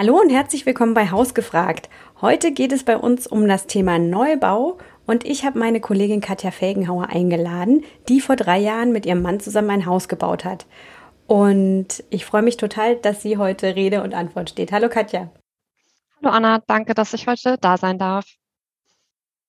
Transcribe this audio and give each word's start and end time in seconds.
Hallo 0.00 0.20
und 0.20 0.30
herzlich 0.30 0.64
willkommen 0.64 0.94
bei 0.94 1.10
Hausgefragt. 1.10 1.88
Heute 2.20 2.52
geht 2.52 2.70
es 2.70 2.84
bei 2.84 2.96
uns 2.96 3.26
um 3.26 3.48
das 3.48 3.66
Thema 3.66 3.98
Neubau 3.98 4.78
und 5.08 5.26
ich 5.26 5.44
habe 5.44 5.58
meine 5.58 5.80
Kollegin 5.80 6.20
Katja 6.20 6.52
Felgenhauer 6.52 7.08
eingeladen, 7.08 7.82
die 8.08 8.20
vor 8.20 8.36
drei 8.36 8.58
Jahren 8.58 8.92
mit 8.92 9.06
ihrem 9.06 9.22
Mann 9.22 9.40
zusammen 9.40 9.70
ein 9.70 9.86
Haus 9.86 10.06
gebaut 10.06 10.44
hat. 10.44 10.66
Und 11.26 12.04
ich 12.10 12.24
freue 12.24 12.42
mich 12.42 12.56
total, 12.56 12.94
dass 12.94 13.22
sie 13.22 13.38
heute 13.38 13.74
Rede 13.74 14.04
und 14.04 14.14
Antwort 14.14 14.50
steht. 14.50 14.70
Hallo 14.70 14.88
Katja. 14.88 15.32
Hallo 16.22 16.32
Anna, 16.32 16.62
danke, 16.68 16.94
dass 16.94 17.12
ich 17.12 17.26
heute 17.26 17.56
da 17.60 17.76
sein 17.76 17.98
darf. 17.98 18.24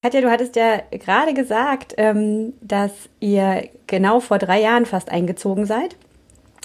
Katja, 0.01 0.21
du 0.21 0.31
hattest 0.31 0.55
ja 0.55 0.81
gerade 0.89 1.35
gesagt, 1.35 1.93
ähm, 1.97 2.53
dass 2.59 3.07
ihr 3.19 3.69
genau 3.85 4.19
vor 4.19 4.39
drei 4.39 4.61
Jahren 4.61 4.87
fast 4.87 5.11
eingezogen 5.11 5.67
seid. 5.67 5.95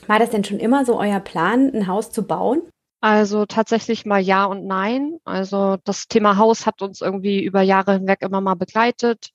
War 0.07 0.19
das 0.19 0.31
denn 0.31 0.45
schon 0.45 0.59
immer 0.59 0.87
so 0.87 0.99
euer 0.99 1.21
Plan, 1.21 1.71
ein 1.75 1.87
Haus 1.87 2.11
zu 2.11 2.27
bauen? 2.27 2.63
Also 3.05 3.45
tatsächlich 3.45 4.07
mal 4.07 4.19
ja 4.19 4.47
und 4.47 4.65
nein. 4.65 5.19
Also 5.27 5.77
das 5.85 6.09
Thema 6.09 6.39
Haus 6.39 6.65
hat 6.65 6.81
uns 6.81 7.03
irgendwie 7.03 7.45
über 7.45 7.61
Jahre 7.61 7.93
hinweg 7.93 8.23
immer 8.23 8.41
mal 8.41 8.55
begleitet. 8.55 9.29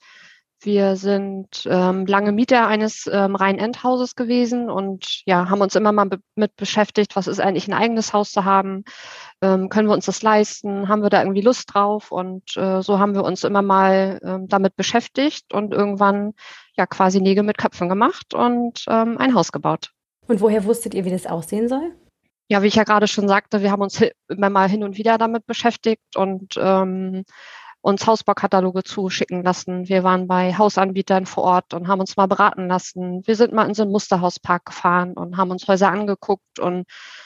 Wir 0.60 0.96
sind 0.96 1.68
ähm, 1.70 2.08
lange 2.08 2.32
Mieter 2.32 2.66
eines 2.66 3.06
ähm, 3.06 3.36
Rhein-End-Hauses 3.36 4.16
gewesen 4.16 4.72
und 4.72 5.22
ja, 5.28 5.52
haben 5.52 5.62
uns 5.62 5.76
immer 5.76 5.92
mal 5.92 6.06
be 6.06 6.18
mit 6.34 6.56
beschäftigt, 6.56 7.16
was 7.16 7.28
ist 7.28 7.40
eigentlich 7.40 7.68
ein 7.68 7.76
eigenes 7.76 8.12
Haus 8.12 8.32
zu 8.32 8.44
haben? 8.44 8.86
Ähm, 9.40 9.70
können 9.70 9.88
wir 9.88 9.94
uns 9.94 10.08
das 10.08 10.24
leisten? 10.24 10.90
Haben 10.90 11.04
wir 11.04 11.12
da 11.12 11.22
irgendwie 11.22 11.42
Lust 11.42 11.72
drauf? 11.72 12.12
Und 12.12 12.58
äh, 12.58 12.82
so 12.82 12.98
haben 12.98 13.14
wir 13.14 13.24
uns 13.24 13.44
immer 13.44 13.62
mal 13.62 14.20
ähm, 14.24 14.48
damit 14.48 14.78
beschäftigt 14.78 15.54
und 15.54 15.76
irgendwann 15.76 16.34
ja 16.76 16.88
quasi 16.88 17.22
Nägel 17.22 17.44
mit 17.44 17.60
Köpfen 17.60 17.88
gemacht 17.88 18.34
und 18.34 18.84
ähm, 18.90 19.20
ein 19.20 19.36
Haus 19.36 19.52
gebaut. 19.52 19.92
Und 20.26 20.42
woher 20.42 20.66
wusstet 20.66 20.96
ihr, 20.96 21.06
wie 21.06 21.12
das 21.12 21.28
aussehen 21.28 21.68
soll? 21.70 21.94
Ja, 22.50 22.64
wie 22.64 22.68
ich 22.68 22.76
ja 22.76 22.84
gerade 22.84 23.08
schon 23.08 23.28
sagte, 23.28 23.62
wir 23.62 23.72
haben 23.72 23.82
uns 23.82 24.02
immer 24.28 24.50
mal 24.50 24.68
hin 24.68 24.84
und 24.84 24.98
wieder 24.98 25.18
damit 25.18 25.46
beschäftigt 25.46 26.18
und 26.18 26.56
ähm, 26.58 27.24
uns 27.82 28.06
Hausbaukataloge 28.08 28.84
zuschicken 28.84 29.44
lassen. 29.44 29.88
Wir 29.88 30.04
waren 30.04 30.28
bei 30.28 30.58
Hausanbietern 30.58 31.26
vor 31.26 31.44
Ort 31.44 31.74
und 31.74 31.88
haben 31.88 32.00
uns 32.02 32.18
mal 32.18 32.28
beraten 32.28 32.68
lassen. 32.68 33.22
Wir 33.26 33.36
sind 33.36 33.54
mal 33.54 33.68
in 33.68 33.74
so 33.76 33.84
einen 33.84 33.92
Musterhauspark 33.92 34.66
gefahren 34.66 35.14
und 35.14 35.38
haben 35.38 35.52
uns 35.52 35.68
Häuser 35.68 35.90
angeguckt 35.90 36.60
und 36.60 36.86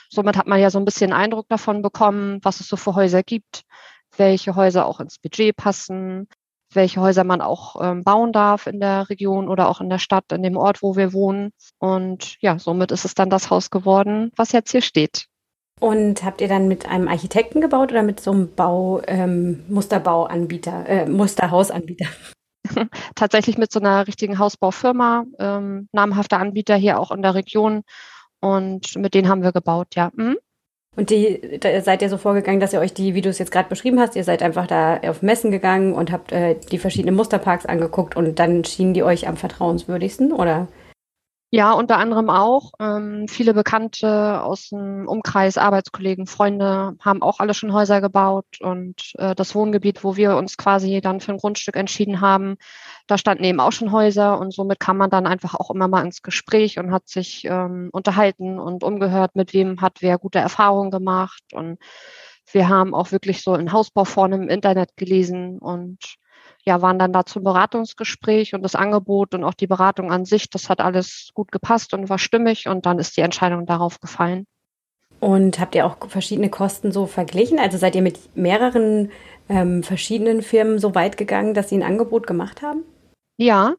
somit 0.10 0.38
hat 0.38 0.48
man 0.48 0.60
ja 0.60 0.70
so 0.70 0.78
ein 0.78 0.86
bisschen 0.86 1.14
Eindruck 1.14 1.48
davon 1.50 1.82
bekommen, 1.82 2.40
was 2.44 2.60
es 2.60 2.68
so 2.68 2.76
für 2.76 2.94
Häuser 2.96 3.24
gibt, 3.24 3.64
welche 4.18 4.56
Häuser 4.56 4.86
auch 4.86 5.00
ins 5.00 5.18
Budget 5.20 5.56
passen, 5.56 6.28
welche 6.76 7.02
Häuser 7.02 7.24
man 7.24 7.42
auch 7.42 7.82
ähm, 7.82 8.04
bauen 8.04 8.32
darf 8.32 8.68
in 8.68 8.80
der 8.80 9.10
Region 9.10 9.48
oder 9.50 9.70
auch 9.70 9.82
in 9.82 9.90
der 9.90 10.00
Stadt, 10.00 10.32
in 10.32 10.44
dem 10.44 10.58
Ort, 10.58 10.82
wo 10.82 10.96
wir 10.96 11.14
wohnen. 11.14 11.52
Und 11.80 12.38
ja, 12.42 12.60
somit 12.60 12.92
ist 12.92 13.06
es 13.06 13.16
dann 13.16 13.30
das 13.30 13.50
Haus 13.50 13.70
geworden, 13.70 14.32
was 14.36 14.52
jetzt 14.52 14.72
hier 14.72 14.82
steht. 14.82 15.28
Und 15.80 16.24
habt 16.24 16.40
ihr 16.42 16.48
dann 16.48 16.68
mit 16.68 16.88
einem 16.88 17.08
Architekten 17.08 17.60
gebaut 17.60 17.92
oder 17.92 18.04
mit 18.04 18.20
so 18.20 18.32
einem 18.32 18.54
Bau, 18.56 19.02
ähm, 19.08 19.64
Musterbauanbieter, 19.68 20.88
äh, 20.88 21.06
Musterhausanbieter? 21.08 22.08
Tatsächlich 23.16 23.58
mit 23.58 23.72
so 23.72 23.80
einer 23.80 24.08
richtigen 24.08 24.40
Hausbaufirma, 24.40 25.26
ähm, 25.40 25.90
namhafter 25.92 26.40
Anbieter 26.40 26.76
hier 26.76 27.00
auch 27.00 27.12
in 27.12 27.22
der 27.22 27.36
Region. 27.36 27.82
Und 28.40 28.96
mit 28.96 29.14
denen 29.14 29.28
haben 29.28 29.44
wir 29.44 29.52
gebaut, 29.52 29.96
ja. 29.96 30.12
Mhm. 30.16 30.38
Und 30.96 31.10
die, 31.10 31.60
da 31.60 31.82
seid 31.82 32.04
ihr 32.04 32.10
so 32.10 32.18
vorgegangen, 32.18 32.60
dass 32.60 32.74
ihr 32.74 32.80
euch 32.80 32.94
die, 32.94 33.16
wie 33.16 33.22
du 33.22 33.30
es 33.30 33.40
jetzt 33.40 33.52
gerade 33.52 33.68
beschrieben 33.68 34.00
hast, 34.00 34.16
ihr 34.16 34.24
seid 34.24 34.44
einfach 34.44 34.68
da 34.68 34.98
auf 34.98 35.24
Messen 35.24 35.50
gegangen 35.50 35.94
und 35.94 36.12
habt 36.12 36.32
äh, 36.32 36.56
die 36.72 36.78
verschiedenen 36.78 37.16
Musterparks 37.16 37.66
angeguckt 37.66 38.16
und 38.16 38.38
dann 38.38 38.64
schienen 38.64 38.94
die 38.94 39.02
euch 39.02 39.28
am 39.28 39.36
vertrauenswürdigsten, 39.36 40.32
oder? 40.32 40.68
Ja, 41.56 41.74
unter 41.74 42.00
anderem 42.00 42.32
auch. 42.32 42.72
Ähm, 42.80 43.28
viele 43.28 43.54
Bekannte 43.54 44.42
aus 44.42 44.70
dem 44.70 45.08
Umkreis, 45.08 45.60
Arbeitskollegen, 45.60 46.26
Freunde 46.26 46.96
haben 47.00 47.22
auch 47.22 47.40
alle 47.40 47.54
schon 47.54 47.74
Häuser 47.74 48.02
gebaut 48.02 48.60
und 48.60 49.14
äh, 49.20 49.36
das 49.36 49.54
Wohngebiet, 49.54 50.04
wo 50.04 50.16
wir 50.16 50.36
uns 50.36 50.58
quasi 50.58 51.00
dann 51.00 51.20
für 51.20 51.32
ein 51.32 51.38
Grundstück 51.38 51.76
entschieden 51.76 52.22
haben, 52.22 52.56
da 53.06 53.20
standen 53.20 53.44
eben 53.44 53.60
auch 53.60 53.72
schon 53.72 53.92
Häuser 53.92 54.40
und 54.40 54.52
somit 54.52 54.80
kam 54.80 54.98
man 54.98 55.12
dann 55.12 55.28
einfach 55.28 55.54
auch 55.54 55.70
immer 55.70 55.88
mal 55.88 56.04
ins 56.04 56.24
Gespräch 56.24 56.80
und 56.80 56.92
hat 56.92 57.08
sich 57.08 57.46
ähm, 57.46 57.90
unterhalten 57.94 58.58
und 58.58 58.84
umgehört, 58.84 59.36
mit 59.36 59.54
wem 59.54 59.80
hat 59.80 59.98
wer 60.02 60.18
gute 60.18 60.40
Erfahrungen 60.40 60.90
gemacht 60.90 61.44
und 61.54 61.78
wir 62.52 62.68
haben 62.68 62.96
auch 62.96 63.12
wirklich 63.12 63.44
so 63.44 63.54
in 63.54 63.72
Hausbau 63.72 64.06
vorne 64.06 64.38
im 64.38 64.50
Internet 64.50 64.98
gelesen 64.98 65.60
und 65.60 66.00
ja, 66.64 66.82
waren 66.82 67.00
dann 67.00 67.14
da 67.14 67.26
zum 67.26 67.44
Beratungsgespräch 67.44 68.54
und 68.54 68.62
das 68.62 68.76
Angebot 68.76 69.34
und 69.34 69.44
auch 69.44 69.54
die 69.54 69.68
Beratung 69.68 70.12
an 70.12 70.26
sich, 70.26 70.50
das 70.50 70.70
hat 70.70 70.80
alles 70.80 71.30
gut 71.34 71.52
gepasst 71.52 71.94
und 71.94 72.10
war 72.10 72.20
stimmig 72.20 72.68
und 72.68 72.86
dann 72.86 73.00
ist 73.00 73.18
die 73.18 73.22
Entscheidung 73.22 73.66
darauf 73.66 74.00
gefallen. 74.00 74.46
Und 75.20 75.60
habt 75.60 75.76
ihr 75.76 75.86
auch 75.86 75.98
verschiedene 76.10 76.50
Kosten 76.50 76.92
so 76.92 77.06
verglichen? 77.06 77.58
Also 77.58 77.78
seid 77.78 77.96
ihr 77.96 78.02
mit 78.02 78.36
mehreren 78.36 79.12
ähm, 79.48 79.82
verschiedenen 79.84 80.42
Firmen 80.42 80.80
so 80.80 80.96
weit 80.96 81.16
gegangen, 81.18 81.54
dass 81.54 81.70
sie 81.70 81.78
ein 81.78 81.84
Angebot 81.84 82.28
gemacht 82.28 82.62
haben? 82.62 82.84
Ja, 83.38 83.76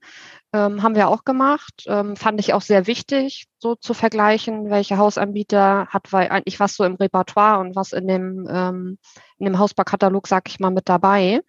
ähm, 0.55 0.83
haben 0.83 0.95
wir 0.95 1.09
auch 1.09 1.25
gemacht. 1.25 1.85
Ähm, 1.87 2.17
fand 2.17 2.41
ich 2.41 2.55
auch 2.55 2.63
sehr 2.63 2.87
wichtig, 2.87 3.47
so 3.59 3.75
zu 3.75 3.93
vergleichen, 3.93 4.71
welche 4.71 4.99
Hausanbieter 4.99 5.87
hat 5.89 6.13
weil 6.13 6.29
eigentlich 6.29 6.61
was 6.61 6.77
so 6.77 6.85
im 6.85 6.95
Repertoire 6.95 7.59
und 7.59 7.77
was 7.77 7.93
in 7.93 8.07
dem, 8.07 8.49
ähm, 8.49 8.99
in 9.39 9.47
dem 9.47 9.59
Hausbarkatalog, 9.59 10.27
sag 10.29 10.49
ich 10.49 10.61
mal, 10.61 10.71
mit 10.71 10.89
dabei. 10.89 11.43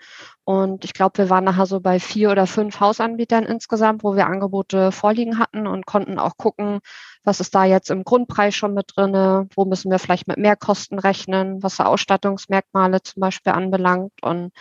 Und 0.46 0.86
ich 0.86 0.94
glaube, 0.94 1.18
wir 1.18 1.30
waren 1.32 1.44
nachher 1.44 1.66
so 1.66 1.80
bei 1.80 2.00
vier 2.00 2.30
oder 2.30 2.46
fünf 2.46 2.80
Hausanbietern 2.80 3.46
insgesamt, 3.46 4.04
wo 4.04 4.16
wir 4.16 4.28
Angebote 4.28 4.92
vorliegen 4.92 5.40
hatten 5.40 5.66
und 5.66 5.88
konnten 5.88 6.20
auch 6.20 6.38
gucken, 6.38 6.82
was 7.24 7.40
ist 7.40 7.56
da 7.56 7.66
jetzt 7.66 7.90
im 7.90 8.04
Grundpreis 8.04 8.56
schon 8.56 8.76
mit 8.76 8.92
drinne, 8.96 9.48
wo 9.56 9.66
müssen 9.66 9.90
wir 9.90 9.98
vielleicht 9.98 10.28
mit 10.28 10.38
Mehrkosten 10.38 11.00
rechnen, 11.00 11.64
was 11.64 11.80
Ausstattungsmerkmale 11.80 13.02
zum 13.02 13.22
Beispiel 13.22 13.54
anbelangt 13.54 14.14
und 14.22 14.52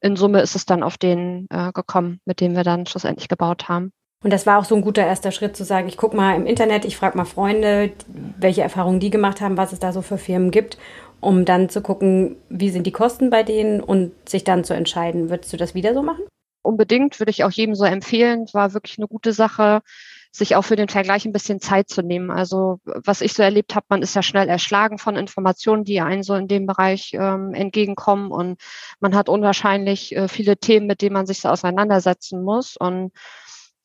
in 0.00 0.14
Summe 0.14 0.40
ist 0.40 0.54
es 0.54 0.64
dann 0.64 0.84
auf 0.84 0.96
den 0.96 1.48
äh, 1.50 1.72
gekommen, 1.72 2.20
mit 2.24 2.40
dem 2.40 2.54
wir 2.54 2.62
dann 2.62 2.86
schlussendlich 2.86 3.28
gebaut 3.28 3.68
haben. 3.68 3.92
Und 4.24 4.32
das 4.32 4.46
war 4.46 4.58
auch 4.58 4.64
so 4.64 4.74
ein 4.74 4.82
guter 4.82 5.06
erster 5.06 5.30
Schritt 5.30 5.56
zu 5.56 5.64
sagen, 5.64 5.86
ich 5.86 5.96
gucke 5.96 6.16
mal 6.16 6.34
im 6.34 6.46
Internet, 6.46 6.84
ich 6.84 6.96
frage 6.96 7.16
mal 7.16 7.24
Freunde, 7.24 7.92
welche 8.38 8.62
Erfahrungen 8.62 8.98
die 8.98 9.10
gemacht 9.10 9.40
haben, 9.40 9.56
was 9.56 9.72
es 9.72 9.78
da 9.78 9.92
so 9.92 10.02
für 10.02 10.18
Firmen 10.18 10.50
gibt, 10.50 10.76
um 11.20 11.44
dann 11.44 11.68
zu 11.68 11.80
gucken, 11.82 12.36
wie 12.48 12.70
sind 12.70 12.86
die 12.86 12.92
Kosten 12.92 13.30
bei 13.30 13.44
denen 13.44 13.80
und 13.80 14.12
sich 14.28 14.42
dann 14.42 14.64
zu 14.64 14.74
entscheiden. 14.74 15.30
Würdest 15.30 15.52
du 15.52 15.56
das 15.56 15.74
wieder 15.74 15.94
so 15.94 16.02
machen? 16.02 16.24
Unbedingt, 16.62 17.20
würde 17.20 17.30
ich 17.30 17.44
auch 17.44 17.52
jedem 17.52 17.76
so 17.76 17.84
empfehlen. 17.84 18.46
War 18.52 18.74
wirklich 18.74 18.98
eine 18.98 19.06
gute 19.06 19.32
Sache 19.32 19.82
sich 20.30 20.56
auch 20.56 20.62
für 20.62 20.76
den 20.76 20.88
Vergleich 20.88 21.24
ein 21.24 21.32
bisschen 21.32 21.60
Zeit 21.60 21.88
zu 21.88 22.02
nehmen. 22.02 22.30
Also 22.30 22.80
was 22.84 23.20
ich 23.20 23.32
so 23.32 23.42
erlebt 23.42 23.74
habe, 23.74 23.86
man 23.88 24.02
ist 24.02 24.14
ja 24.14 24.22
schnell 24.22 24.48
erschlagen 24.48 24.98
von 24.98 25.16
Informationen, 25.16 25.84
die 25.84 26.00
einen 26.00 26.22
so 26.22 26.34
in 26.34 26.48
dem 26.48 26.66
Bereich 26.66 27.12
ähm, 27.14 27.54
entgegenkommen 27.54 28.30
und 28.30 28.60
man 29.00 29.14
hat 29.14 29.28
unwahrscheinlich 29.28 30.14
äh, 30.16 30.28
viele 30.28 30.56
Themen, 30.56 30.86
mit 30.86 31.02
denen 31.02 31.14
man 31.14 31.26
sich 31.26 31.40
so 31.40 31.48
auseinandersetzen 31.48 32.42
muss 32.42 32.76
und 32.76 33.12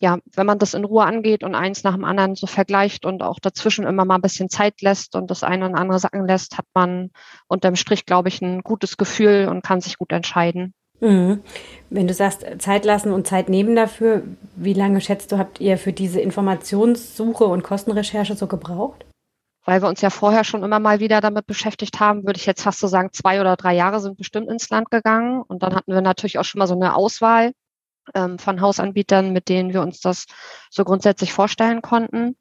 ja, 0.03 0.17
wenn 0.35 0.45
man 0.45 0.59
das 0.59 0.73
in 0.73 0.83
Ruhe 0.83 1.05
angeht 1.05 1.45
und 1.45 1.55
eins 1.55 1.85
nach 1.85 1.93
dem 1.93 2.03
anderen 2.03 2.35
so 2.35 2.45
vergleicht 2.45 3.05
und 3.05 3.23
auch 3.23 3.39
dazwischen 3.39 3.87
immer 3.87 4.03
mal 4.03 4.15
ein 4.15 4.21
bisschen 4.21 4.49
Zeit 4.49 4.81
lässt 4.81 5.15
und 5.15 5.31
das 5.31 5.43
eine 5.43 5.65
und 5.65 5.75
andere 5.75 5.97
sacken 5.97 6.27
lässt, 6.27 6.57
hat 6.57 6.65
man 6.73 7.09
unterm 7.47 7.77
Strich, 7.77 8.05
glaube 8.05 8.27
ich, 8.27 8.41
ein 8.41 8.63
gutes 8.63 8.97
Gefühl 8.97 9.47
und 9.49 9.63
kann 9.63 9.79
sich 9.79 9.97
gut 9.97 10.11
entscheiden. 10.11 10.73
Mhm. 10.99 11.41
Wenn 11.89 12.07
du 12.07 12.13
sagst, 12.13 12.45
Zeit 12.59 12.83
lassen 12.83 13.13
und 13.13 13.27
Zeit 13.27 13.47
nehmen 13.47 13.77
dafür, 13.77 14.23
wie 14.57 14.73
lange 14.73 14.99
schätzt 14.99 15.31
du, 15.31 15.37
habt 15.37 15.61
ihr 15.61 15.77
für 15.77 15.93
diese 15.93 16.19
Informationssuche 16.19 17.45
und 17.45 17.63
Kostenrecherche 17.63 18.35
so 18.35 18.47
gebraucht? 18.47 19.05
Weil 19.63 19.81
wir 19.81 19.87
uns 19.87 20.01
ja 20.01 20.09
vorher 20.09 20.43
schon 20.43 20.63
immer 20.63 20.79
mal 20.79 20.99
wieder 20.99 21.21
damit 21.21 21.47
beschäftigt 21.47 22.01
haben, 22.01 22.25
würde 22.25 22.39
ich 22.39 22.45
jetzt 22.45 22.63
fast 22.63 22.81
so 22.81 22.87
sagen, 22.87 23.11
zwei 23.13 23.39
oder 23.39 23.55
drei 23.55 23.73
Jahre 23.73 24.01
sind 24.01 24.17
bestimmt 24.17 24.49
ins 24.49 24.69
Land 24.69 24.91
gegangen. 24.91 25.41
Und 25.41 25.63
dann 25.63 25.73
hatten 25.73 25.93
wir 25.93 26.01
natürlich 26.01 26.39
auch 26.39 26.43
schon 26.43 26.59
mal 26.59 26.67
so 26.67 26.75
eine 26.75 26.93
Auswahl 26.93 27.53
von 28.37 28.61
Hausanbietern, 28.61 29.31
mit 29.31 29.49
denen 29.49 29.73
wir 29.73 29.81
uns 29.81 30.01
das 30.01 30.25
so 30.69 30.83
grundsätzlich 30.83 31.33
vorstellen 31.33 31.81
konnten. 31.81 32.35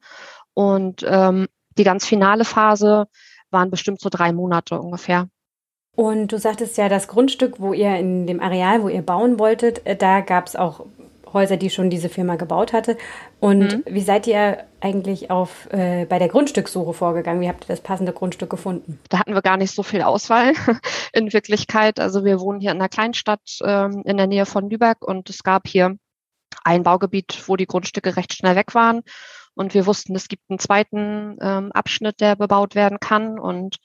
Und 0.54 1.04
ähm, 1.06 1.46
die 1.78 1.84
ganz 1.84 2.04
finale 2.04 2.44
Phase 2.44 3.06
waren 3.50 3.70
bestimmt 3.70 4.00
so 4.00 4.08
drei 4.08 4.32
Monate 4.32 4.80
ungefähr. 4.80 5.28
Und 5.94 6.32
du 6.32 6.38
sagtest 6.38 6.78
ja, 6.78 6.88
das 6.88 7.06
Grundstück, 7.06 7.60
wo 7.60 7.74
ihr 7.74 7.96
in 7.96 8.26
dem 8.26 8.40
Areal, 8.40 8.82
wo 8.82 8.88
ihr 8.88 9.02
bauen 9.02 9.38
wolltet, 9.38 9.86
äh, 9.86 9.94
da 9.94 10.20
gab 10.20 10.46
es 10.46 10.56
auch 10.56 10.86
Häuser, 11.32 11.56
die 11.56 11.70
schon 11.70 11.90
diese 11.90 12.08
Firma 12.08 12.36
gebaut 12.36 12.72
hatte. 12.72 12.96
Und 13.40 13.60
mhm. 13.60 13.84
wie 13.86 14.00
seid 14.00 14.26
ihr 14.26 14.64
eigentlich 14.80 15.30
auf, 15.30 15.68
äh, 15.72 16.06
bei 16.06 16.18
der 16.18 16.28
Grundstückssuche 16.28 16.92
vorgegangen? 16.92 17.40
Wie 17.40 17.48
habt 17.48 17.64
ihr 17.64 17.68
das 17.68 17.80
passende 17.80 18.12
Grundstück 18.12 18.50
gefunden? 18.50 19.00
Da 19.08 19.18
hatten 19.18 19.34
wir 19.34 19.42
gar 19.42 19.56
nicht 19.56 19.74
so 19.74 19.82
viel 19.82 20.02
Auswahl 20.02 20.52
in 21.12 21.32
Wirklichkeit. 21.32 22.00
Also 22.00 22.24
wir 22.24 22.40
wohnen 22.40 22.60
hier 22.60 22.70
in 22.70 22.78
einer 22.78 22.88
Kleinstadt 22.88 23.58
ähm, 23.64 24.02
in 24.04 24.16
der 24.16 24.26
Nähe 24.26 24.46
von 24.46 24.68
Lübeck 24.68 25.04
und 25.04 25.30
es 25.30 25.42
gab 25.42 25.68
hier 25.68 25.96
ein 26.64 26.82
Baugebiet, 26.82 27.42
wo 27.46 27.56
die 27.56 27.66
Grundstücke 27.66 28.16
recht 28.16 28.34
schnell 28.34 28.56
weg 28.56 28.74
waren. 28.74 29.02
Und 29.54 29.74
wir 29.74 29.86
wussten, 29.86 30.14
es 30.14 30.28
gibt 30.28 30.44
einen 30.48 30.58
zweiten 30.58 31.36
ähm, 31.40 31.72
Abschnitt, 31.72 32.20
der 32.20 32.36
bebaut 32.36 32.74
werden 32.74 32.98
kann. 33.00 33.38
Und 33.38 33.76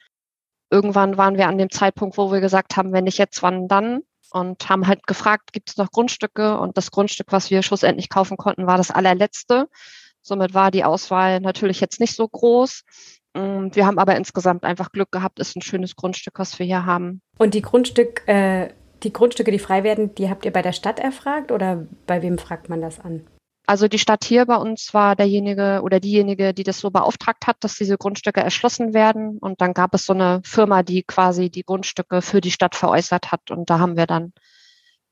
irgendwann 0.69 1.17
waren 1.17 1.37
wir 1.37 1.47
an 1.47 1.57
dem 1.57 1.69
Zeitpunkt, 1.69 2.17
wo 2.17 2.31
wir 2.31 2.39
gesagt 2.39 2.77
haben, 2.77 2.93
wenn 2.93 3.03
nicht 3.03 3.17
jetzt, 3.17 3.43
wann 3.43 3.67
dann? 3.67 4.01
Und 4.31 4.67
haben 4.69 4.87
halt 4.87 5.07
gefragt, 5.07 5.53
gibt 5.53 5.69
es 5.69 5.77
noch 5.77 5.91
Grundstücke? 5.91 6.59
Und 6.59 6.77
das 6.77 6.91
Grundstück, 6.91 7.31
was 7.31 7.49
wir 7.49 7.61
schlussendlich 7.61 8.09
kaufen 8.09 8.37
konnten, 8.37 8.67
war 8.67 8.77
das 8.77 8.91
allerletzte. 8.91 9.67
Somit 10.21 10.53
war 10.53 10.71
die 10.71 10.83
Auswahl 10.83 11.39
natürlich 11.39 11.79
jetzt 11.79 11.99
nicht 11.99 12.15
so 12.15 12.27
groß. 12.27 12.83
Mm, 13.33 13.69
wir 13.71 13.85
haben 13.85 13.99
aber 13.99 14.15
insgesamt 14.15 14.63
einfach 14.63 14.91
Glück 14.91 15.11
gehabt, 15.11 15.39
ist 15.39 15.55
ein 15.55 15.61
schönes 15.61 15.95
Grundstück, 15.95 16.39
was 16.39 16.59
wir 16.59 16.65
hier 16.65 16.85
haben. 16.85 17.21
Und 17.37 17.53
die 17.53 17.61
Grundstück, 17.61 18.27
äh, 18.27 18.73
die 19.03 19.13
Grundstücke, 19.13 19.51
die 19.51 19.59
frei 19.59 19.83
werden, 19.83 20.15
die 20.15 20.29
habt 20.29 20.43
ihr 20.43 20.51
bei 20.51 20.61
der 20.61 20.73
Stadt 20.73 20.99
erfragt 20.99 21.51
oder 21.51 21.87
bei 22.07 22.21
wem 22.21 22.37
fragt 22.37 22.67
man 22.67 22.81
das 22.81 22.99
an? 22.99 23.25
Also 23.69 23.89
die 23.89 23.99
Stadt 23.99 24.23
hier 24.23 24.45
bei 24.45 24.55
uns 24.55 24.93
war 24.93 25.17
derjenige 25.17 25.81
oder 25.83 25.99
diejenige, 25.99 26.53
die 26.53 26.63
das 26.63 26.79
so 26.79 26.89
beauftragt 26.89 27.47
hat, 27.47 27.57
dass 27.59 27.75
diese 27.75 27.97
Grundstücke 27.97 28.39
erschlossen 28.39 28.93
werden. 28.93 29.39
Und 29.39 29.59
dann 29.59 29.73
gab 29.73 29.93
es 29.93 30.05
so 30.05 30.13
eine 30.13 30.39
Firma, 30.45 30.83
die 30.83 31.03
quasi 31.03 31.49
die 31.49 31.63
Grundstücke 31.63 32.21
für 32.21 32.39
die 32.39 32.51
Stadt 32.51 32.75
veräußert 32.75 33.33
hat. 33.33 33.51
Und 33.51 33.69
da 33.69 33.79
haben 33.79 33.97
wir 33.97 34.07
dann 34.07 34.31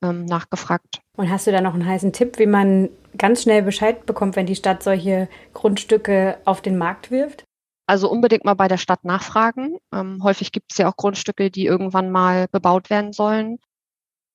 ähm, 0.02 0.24
nachgefragt. 0.24 1.00
Und 1.16 1.30
hast 1.30 1.46
du 1.46 1.52
da 1.52 1.60
noch 1.60 1.74
einen 1.74 1.84
heißen 1.84 2.14
Tipp, 2.14 2.38
wie 2.38 2.46
man 2.46 2.88
ganz 3.18 3.42
schnell 3.42 3.62
Bescheid 3.62 4.06
bekommt, 4.06 4.36
wenn 4.36 4.46
die 4.46 4.56
Stadt 4.56 4.82
solche 4.82 5.28
Grundstücke 5.52 6.38
auf 6.46 6.62
den 6.62 6.78
Markt 6.78 7.10
wirft? 7.10 7.44
Also 7.86 8.10
unbedingt 8.10 8.46
mal 8.46 8.54
bei 8.54 8.68
der 8.68 8.78
Stadt 8.78 9.04
nachfragen. 9.04 9.76
Ähm, 9.92 10.22
häufig 10.22 10.50
gibt 10.50 10.72
es 10.72 10.78
ja 10.78 10.88
auch 10.88 10.96
Grundstücke, 10.96 11.50
die 11.50 11.66
irgendwann 11.66 12.10
mal 12.10 12.48
bebaut 12.50 12.88
werden 12.88 13.12
sollen. 13.12 13.58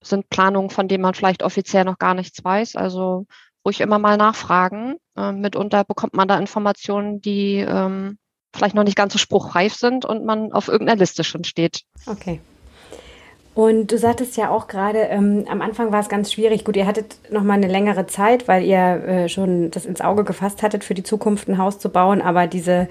Sind 0.04 0.30
Planungen, 0.30 0.70
von 0.70 0.88
denen 0.88 1.02
man 1.02 1.16
vielleicht 1.16 1.42
offiziell 1.42 1.86
noch 1.86 1.98
gar 1.98 2.14
nichts 2.14 2.44
weiß. 2.44 2.76
Also 2.76 3.26
ruhig 3.66 3.82
immer 3.82 4.00
mal 4.00 4.18
nachfragen. 4.18 4.96
Ähm, 5.18 5.42
mitunter 5.42 5.84
bekommt 5.84 6.14
man 6.14 6.28
da 6.28 6.38
Informationen, 6.38 7.22
die 7.22 7.58
ähm, 7.58 8.18
vielleicht 8.54 8.76
noch 8.76 8.84
nicht 8.84 8.98
ganz 8.98 9.14
so 9.14 9.20
spruchreif 9.20 9.74
sind 9.74 10.06
und 10.06 10.26
man 10.26 10.52
auf 10.52 10.68
irgendeiner 10.68 11.00
Liste 11.00 11.24
schon 11.24 11.44
steht. 11.44 11.82
Okay. 12.08 12.40
Und 13.54 13.92
du 13.92 13.98
sagtest 13.98 14.38
ja 14.38 14.50
auch 14.50 14.68
gerade, 14.68 15.00
ähm, 15.00 15.46
am 15.50 15.62
Anfang 15.62 15.92
war 15.92 16.00
es 16.00 16.08
ganz 16.08 16.32
schwierig. 16.32 16.64
Gut, 16.64 16.78
ihr 16.78 16.86
hattet 16.86 17.18
noch 17.32 17.44
mal 17.44 17.56
eine 17.56 17.68
längere 17.68 18.08
Zeit, 18.08 18.48
weil 18.48 18.64
ihr 18.64 18.80
äh, 18.80 19.30
schon 19.30 19.72
das 19.72 19.86
ins 19.86 20.00
Auge 20.00 20.24
gefasst 20.24 20.64
hattet, 20.64 20.86
für 20.86 20.94
die 20.94 21.04
Zukunft 21.04 21.50
ein 21.50 21.58
Haus 21.58 21.78
zu 21.78 21.90
bauen. 21.90 22.22
Aber 22.22 22.48
diese 22.48 22.88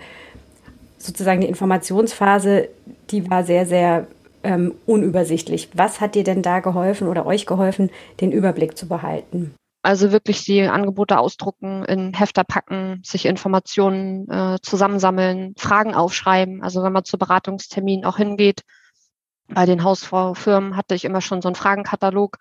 sozusagen 0.98 1.40
die 1.40 1.46
Informationsphase, 1.46 2.68
die 3.10 3.30
war 3.30 3.44
sehr, 3.44 3.64
sehr 3.64 4.06
ähm, 4.42 4.74
unübersichtlich. 4.84 5.70
Was 5.74 6.00
hat 6.00 6.14
dir 6.14 6.24
denn 6.24 6.42
da 6.42 6.60
geholfen 6.60 7.08
oder 7.08 7.24
euch 7.24 7.46
geholfen, 7.46 7.90
den 8.20 8.30
Überblick 8.30 8.76
zu 8.76 8.86
behalten? 8.86 9.54
Also 9.82 10.12
wirklich 10.12 10.44
die 10.44 10.62
Angebote 10.62 11.18
ausdrucken, 11.18 11.84
in 11.84 12.12
Hefter 12.12 12.44
packen, 12.44 13.00
sich 13.04 13.24
Informationen 13.24 14.28
äh, 14.28 14.58
zusammensammeln, 14.60 15.54
Fragen 15.56 15.94
aufschreiben. 15.94 16.62
Also 16.62 16.82
wenn 16.82 16.92
man 16.92 17.04
zu 17.04 17.16
Beratungsterminen 17.16 18.04
auch 18.04 18.18
hingeht, 18.18 18.62
bei 19.48 19.66
den 19.66 19.82
Hausfirmen 19.82 20.76
hatte 20.76 20.94
ich 20.94 21.04
immer 21.04 21.20
schon 21.20 21.42
so 21.42 21.48
einen 21.48 21.56
Fragenkatalog 21.56 22.38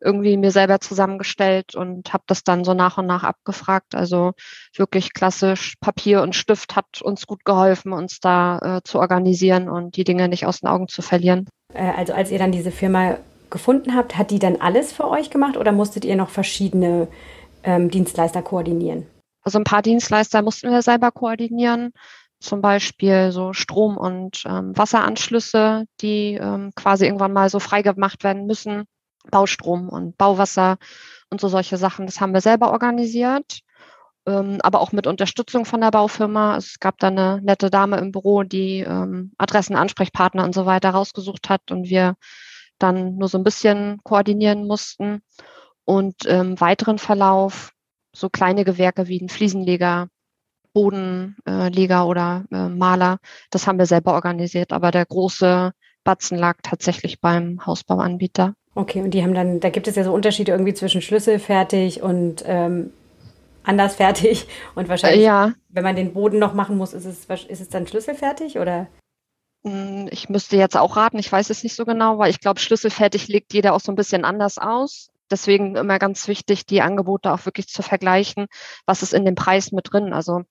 irgendwie 0.00 0.36
mir 0.36 0.50
selber 0.50 0.80
zusammengestellt 0.80 1.74
und 1.74 2.12
habe 2.12 2.24
das 2.26 2.44
dann 2.44 2.64
so 2.64 2.74
nach 2.74 2.98
und 2.98 3.06
nach 3.06 3.24
abgefragt. 3.24 3.94
Also 3.94 4.32
wirklich 4.76 5.12
klassisch 5.12 5.74
Papier 5.80 6.22
und 6.22 6.36
Stift 6.36 6.76
hat 6.76 7.02
uns 7.02 7.26
gut 7.26 7.44
geholfen, 7.44 7.92
uns 7.92 8.20
da 8.20 8.58
äh, 8.58 8.80
zu 8.84 8.98
organisieren 8.98 9.68
und 9.68 9.96
die 9.96 10.04
Dinge 10.04 10.28
nicht 10.28 10.46
aus 10.46 10.60
den 10.60 10.68
Augen 10.68 10.88
zu 10.88 11.02
verlieren. 11.02 11.48
Äh, 11.74 11.92
also 11.96 12.12
als 12.12 12.30
ihr 12.30 12.38
dann 12.38 12.52
diese 12.52 12.70
Firma 12.70 13.18
gefunden 13.50 13.94
habt, 13.94 14.16
hat 14.16 14.30
die 14.30 14.38
dann 14.38 14.56
alles 14.56 14.92
für 14.92 15.08
euch 15.08 15.30
gemacht 15.30 15.56
oder 15.56 15.72
musstet 15.72 16.04
ihr 16.04 16.16
noch 16.16 16.30
verschiedene 16.30 17.08
ähm, 17.62 17.90
Dienstleister 17.90 18.42
koordinieren? 18.42 19.06
Also 19.42 19.58
ein 19.58 19.64
paar 19.64 19.82
Dienstleister 19.82 20.42
mussten 20.42 20.70
wir 20.70 20.82
selber 20.82 21.10
koordinieren, 21.10 21.92
zum 22.40 22.60
Beispiel 22.60 23.32
so 23.32 23.52
Strom- 23.52 23.96
und 23.96 24.44
ähm, 24.46 24.76
Wasseranschlüsse, 24.76 25.86
die 26.00 26.34
ähm, 26.34 26.70
quasi 26.76 27.06
irgendwann 27.06 27.32
mal 27.32 27.48
so 27.48 27.58
freigemacht 27.58 28.24
werden 28.24 28.46
müssen, 28.46 28.84
Baustrom 29.30 29.88
und 29.88 30.16
Bauwasser 30.16 30.76
und 31.30 31.40
so 31.40 31.48
solche 31.48 31.76
Sachen. 31.76 32.06
Das 32.06 32.20
haben 32.20 32.34
wir 32.34 32.40
selber 32.40 32.72
organisiert, 32.72 33.60
ähm, 34.26 34.58
aber 34.62 34.80
auch 34.80 34.92
mit 34.92 35.06
Unterstützung 35.06 35.64
von 35.64 35.80
der 35.80 35.90
Baufirma. 35.90 36.56
Es 36.56 36.78
gab 36.78 36.98
da 36.98 37.08
eine 37.08 37.40
nette 37.42 37.70
Dame 37.70 37.96
im 37.98 38.12
Büro, 38.12 38.42
die 38.42 38.80
ähm, 38.80 39.32
Adressen, 39.38 39.76
Ansprechpartner 39.76 40.44
und 40.44 40.54
so 40.54 40.66
weiter 40.66 40.90
rausgesucht 40.90 41.48
hat 41.48 41.70
und 41.70 41.88
wir 41.88 42.14
dann 42.78 43.16
nur 43.16 43.28
so 43.28 43.38
ein 43.38 43.44
bisschen 43.44 44.00
koordinieren 44.04 44.66
mussten. 44.66 45.22
Und 45.84 46.24
im 46.26 46.60
weiteren 46.60 46.98
Verlauf 46.98 47.72
so 48.14 48.28
kleine 48.28 48.64
Gewerke 48.64 49.08
wie 49.08 49.20
ein 49.20 49.28
Fliesenleger, 49.28 50.08
Bodenleger 50.72 52.06
oder 52.06 52.44
äh, 52.52 52.68
Maler, 52.68 53.18
das 53.50 53.66
haben 53.66 53.78
wir 53.78 53.86
selber 53.86 54.14
organisiert. 54.14 54.72
Aber 54.72 54.90
der 54.90 55.06
große 55.06 55.72
Batzen 56.04 56.38
lag 56.38 56.58
tatsächlich 56.62 57.20
beim 57.20 57.64
Hausbauanbieter. 57.64 58.54
Okay, 58.74 59.02
und 59.02 59.10
die 59.12 59.22
haben 59.22 59.34
dann, 59.34 59.60
da 59.60 59.70
gibt 59.70 59.88
es 59.88 59.96
ja 59.96 60.04
so 60.04 60.12
Unterschiede 60.12 60.52
irgendwie 60.52 60.74
zwischen 60.74 61.02
schlüsselfertig 61.02 62.02
und 62.02 62.44
ähm, 62.46 62.92
anders 63.64 63.96
fertig. 63.96 64.46
Und 64.74 64.88
wahrscheinlich, 64.88 65.24
ja. 65.24 65.52
wenn 65.68 65.84
man 65.84 65.96
den 65.96 66.12
Boden 66.12 66.38
noch 66.38 66.54
machen 66.54 66.76
muss, 66.76 66.92
ist 66.92 67.04
es, 67.04 67.26
ist 67.44 67.60
es 67.60 67.68
dann 67.68 67.86
schlüsselfertig 67.86 68.58
oder? 68.58 68.86
Hm, 69.68 70.08
ich 70.10 70.28
müsste 70.28 70.56
jetzt 70.56 70.76
auch 70.76 70.96
raten, 70.96 71.18
ich 71.18 71.30
weiß 71.30 71.50
es 71.50 71.62
nicht 71.62 71.76
so 71.76 71.84
genau, 71.84 72.18
weil 72.18 72.30
ich 72.30 72.40
glaube, 72.40 72.60
schlüsselfertig 72.60 73.28
legt 73.28 73.52
jeder 73.52 73.74
auch 73.74 73.80
so 73.80 73.92
ein 73.92 73.96
bisschen 73.96 74.24
anders 74.24 74.58
aus. 74.58 75.10
Deswegen 75.30 75.76
immer 75.76 75.98
ganz 75.98 76.26
wichtig, 76.26 76.64
die 76.64 76.80
Angebote 76.80 77.32
auch 77.32 77.44
wirklich 77.44 77.68
zu 77.68 77.82
vergleichen, 77.82 78.46
was 78.86 79.02
ist 79.02 79.12
in 79.12 79.26
dem 79.26 79.34
Preis 79.34 79.72
mit 79.72 79.92
drin. 79.92 80.14
Also 80.14 80.42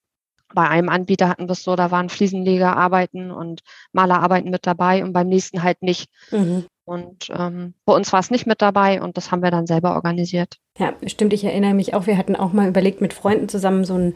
bei 0.53 0.67
einem 0.67 0.89
Anbieter 0.89 1.29
hatten 1.29 1.47
wir 1.47 1.53
es 1.53 1.63
so, 1.63 1.75
da 1.75 1.89
waren 1.89 2.09
Fliesenlegerarbeiten 2.09 3.31
und 3.31 3.61
Malerarbeiten 3.91 4.51
mit 4.51 4.67
dabei 4.67 5.03
und 5.03 5.13
beim 5.13 5.27
nächsten 5.27 5.63
halt 5.63 5.81
nicht. 5.81 6.09
Mhm. 6.31 6.65
Und 6.85 7.29
ähm, 7.31 7.73
bei 7.85 7.93
uns 7.93 8.13
war 8.13 8.19
es 8.19 8.31
nicht 8.31 8.47
mit 8.47 8.61
dabei 8.61 9.01
und 9.01 9.17
das 9.17 9.31
haben 9.31 9.41
wir 9.41 9.51
dann 9.51 9.67
selber 9.67 9.95
organisiert. 9.95 10.57
Ja, 10.77 10.93
stimmt. 11.07 11.33
Ich 11.33 11.43
erinnere 11.43 11.73
mich 11.73 11.93
auch, 11.93 12.07
wir 12.07 12.17
hatten 12.17 12.35
auch 12.35 12.53
mal 12.53 12.69
überlegt, 12.69 13.01
mit 13.01 13.13
Freunden 13.13 13.49
zusammen 13.49 13.83
so 13.83 13.95
ein 13.95 14.15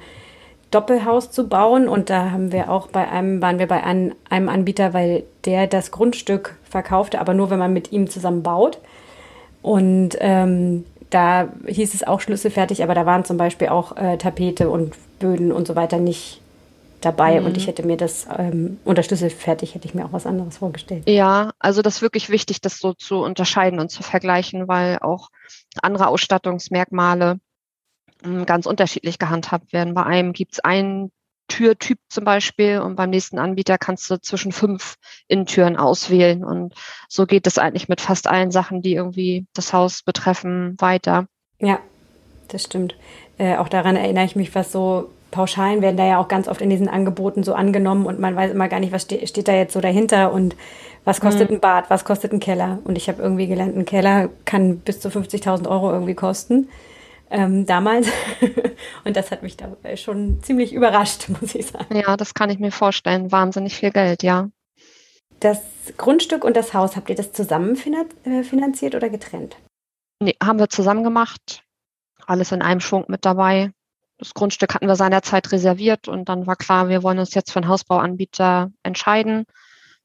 Doppelhaus 0.71 1.31
zu 1.31 1.47
bauen. 1.47 1.87
Und 1.87 2.09
da 2.09 2.31
haben 2.31 2.51
wir 2.51 2.71
auch 2.71 2.87
bei 2.87 3.07
einem, 3.07 3.41
waren 3.41 3.59
wir 3.59 3.67
bei 3.67 3.83
einem, 3.83 4.13
einem 4.29 4.49
Anbieter, 4.49 4.93
weil 4.93 5.23
der 5.45 5.67
das 5.67 5.91
Grundstück 5.91 6.57
verkaufte, 6.63 7.19
aber 7.19 7.33
nur 7.33 7.49
wenn 7.49 7.59
man 7.59 7.73
mit 7.73 7.91
ihm 7.91 8.09
zusammen 8.09 8.41
baut. 8.41 8.79
Und 9.61 10.17
ähm, 10.19 10.85
da 11.11 11.49
hieß 11.67 11.93
es 11.93 12.07
auch 12.07 12.21
schlüsselfertig, 12.21 12.83
aber 12.83 12.95
da 12.95 13.05
waren 13.05 13.25
zum 13.25 13.37
Beispiel 13.37 13.67
auch 13.67 13.95
äh, 13.97 14.17
Tapete 14.17 14.69
und 14.69 14.95
Böden 15.19 15.51
und 15.51 15.67
so 15.67 15.75
weiter 15.75 15.97
nicht 15.97 16.41
dabei 17.01 17.39
mhm. 17.39 17.47
und 17.47 17.57
ich 17.57 17.67
hätte 17.67 17.85
mir 17.85 17.97
das 17.97 18.27
ähm, 18.37 18.79
unter 18.85 19.03
Schlüsselfertig 19.03 19.75
hätte 19.75 19.87
ich 19.87 19.93
mir 19.93 20.05
auch 20.05 20.13
was 20.13 20.25
anderes 20.25 20.57
vorgestellt. 20.57 21.03
Ja, 21.09 21.51
also 21.59 21.81
das 21.81 21.95
ist 21.95 22.01
wirklich 22.01 22.29
wichtig, 22.29 22.61
das 22.61 22.79
so 22.79 22.93
zu 22.93 23.17
unterscheiden 23.17 23.79
und 23.79 23.89
zu 23.89 24.03
vergleichen, 24.03 24.67
weil 24.67 24.99
auch 24.99 25.29
andere 25.81 26.07
Ausstattungsmerkmale 26.07 27.39
ganz 28.45 28.65
unterschiedlich 28.65 29.19
gehandhabt 29.19 29.73
werden. 29.73 29.93
Bei 29.93 30.03
einem 30.03 30.33
gibt 30.33 30.53
es 30.53 30.59
einen 30.59 31.11
Türtyp 31.47 31.99
zum 32.07 32.23
Beispiel 32.23 32.79
und 32.79 32.95
beim 32.95 33.09
nächsten 33.09 33.37
Anbieter 33.37 33.77
kannst 33.77 34.09
du 34.09 34.19
zwischen 34.21 34.53
fünf 34.53 34.95
Innentüren 35.27 35.75
auswählen. 35.75 36.45
Und 36.45 36.73
so 37.09 37.25
geht 37.25 37.45
es 37.45 37.57
eigentlich 37.57 37.89
mit 37.89 37.99
fast 37.99 38.27
allen 38.27 38.51
Sachen, 38.51 38.81
die 38.81 38.93
irgendwie 38.93 39.45
das 39.53 39.73
Haus 39.73 40.01
betreffen, 40.01 40.75
weiter. 40.79 41.27
Ja, 41.59 41.79
das 42.47 42.63
stimmt. 42.63 42.95
Äh, 43.37 43.57
auch 43.57 43.67
daran 43.67 43.97
erinnere 43.97 44.25
ich 44.25 44.35
mich, 44.35 44.55
was 44.55 44.71
so 44.71 45.09
Pauschalen 45.31 45.81
werden 45.81 45.97
da 45.97 46.05
ja 46.05 46.19
auch 46.19 46.27
ganz 46.27 46.47
oft 46.47 46.61
in 46.61 46.69
diesen 46.69 46.89
Angeboten 46.89 47.43
so 47.43 47.53
angenommen 47.53 48.05
und 48.05 48.19
man 48.19 48.35
weiß 48.35 48.51
immer 48.51 48.67
gar 48.67 48.79
nicht, 48.79 48.91
was 48.91 49.03
ste 49.03 49.25
steht 49.27 49.47
da 49.47 49.53
jetzt 49.53 49.73
so 49.73 49.81
dahinter 49.81 50.31
und 50.33 50.55
was 51.03 51.19
kostet 51.19 51.49
mhm. 51.49 51.55
ein 51.55 51.59
Bad, 51.61 51.89
was 51.89 52.05
kostet 52.05 52.31
ein 52.31 52.39
Keller. 52.39 52.79
Und 52.83 52.97
ich 52.97 53.09
habe 53.09 53.21
irgendwie 53.21 53.47
gelernt, 53.47 53.75
ein 53.75 53.85
Keller 53.85 54.29
kann 54.45 54.79
bis 54.79 54.99
zu 54.99 55.09
50.000 55.09 55.67
Euro 55.67 55.91
irgendwie 55.91 56.15
kosten 56.15 56.69
ähm, 57.31 57.65
damals. 57.65 58.07
und 59.05 59.15
das 59.15 59.31
hat 59.31 59.41
mich 59.41 59.57
da 59.57 59.75
schon 59.95 60.43
ziemlich 60.43 60.73
überrascht, 60.73 61.29
muss 61.41 61.55
ich 61.55 61.67
sagen. 61.67 61.95
Ja, 61.95 62.17
das 62.17 62.33
kann 62.33 62.49
ich 62.49 62.59
mir 62.59 62.71
vorstellen. 62.71 63.31
Wahnsinnig 63.31 63.75
viel 63.75 63.91
Geld, 63.91 64.21
ja. 64.21 64.49
Das 65.39 65.59
Grundstück 65.97 66.43
und 66.43 66.55
das 66.55 66.73
Haus, 66.73 66.95
habt 66.95 67.09
ihr 67.09 67.15
das 67.15 67.31
zusammen 67.31 67.75
äh, 68.25 68.43
finanziert 68.43 68.93
oder 68.93 69.09
getrennt? 69.09 69.55
Nee, 70.19 70.35
haben 70.43 70.59
wir 70.59 70.69
zusammen 70.69 71.03
gemacht. 71.03 71.63
Alles 72.27 72.51
in 72.51 72.61
einem 72.61 72.79
Schwung 72.79 73.05
mit 73.07 73.25
dabei. 73.25 73.71
Das 74.19 74.35
Grundstück 74.35 74.75
hatten 74.75 74.85
wir 74.85 74.95
seinerzeit 74.95 75.51
reserviert 75.51 76.07
und 76.07 76.29
dann 76.29 76.45
war 76.45 76.55
klar, 76.55 76.89
wir 76.89 77.01
wollen 77.01 77.17
uns 77.17 77.33
jetzt 77.33 77.51
für 77.51 77.57
einen 77.57 77.69
Hausbauanbieter 77.69 78.71
entscheiden. 78.83 79.45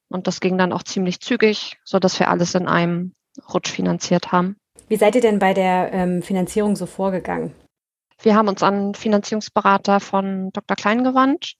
Und 0.08 0.26
das 0.26 0.40
ging 0.40 0.56
dann 0.56 0.72
auch 0.72 0.84
ziemlich 0.84 1.20
zügig, 1.20 1.78
sodass 1.84 2.18
wir 2.18 2.30
alles 2.30 2.54
in 2.54 2.66
einem 2.66 3.12
Rutsch 3.52 3.70
finanziert 3.70 4.32
haben. 4.32 4.56
Wie 4.88 4.96
seid 4.96 5.14
ihr 5.16 5.20
denn 5.20 5.38
bei 5.38 5.52
der 5.52 5.92
ähm, 5.92 6.22
Finanzierung 6.22 6.76
so 6.76 6.86
vorgegangen? 6.86 7.54
Wir 8.22 8.34
haben 8.34 8.48
uns 8.48 8.62
an 8.62 8.94
Finanzierungsberater 8.94 10.00
von 10.00 10.50
Dr. 10.52 10.76
Klein 10.76 11.04
gewandt 11.04 11.54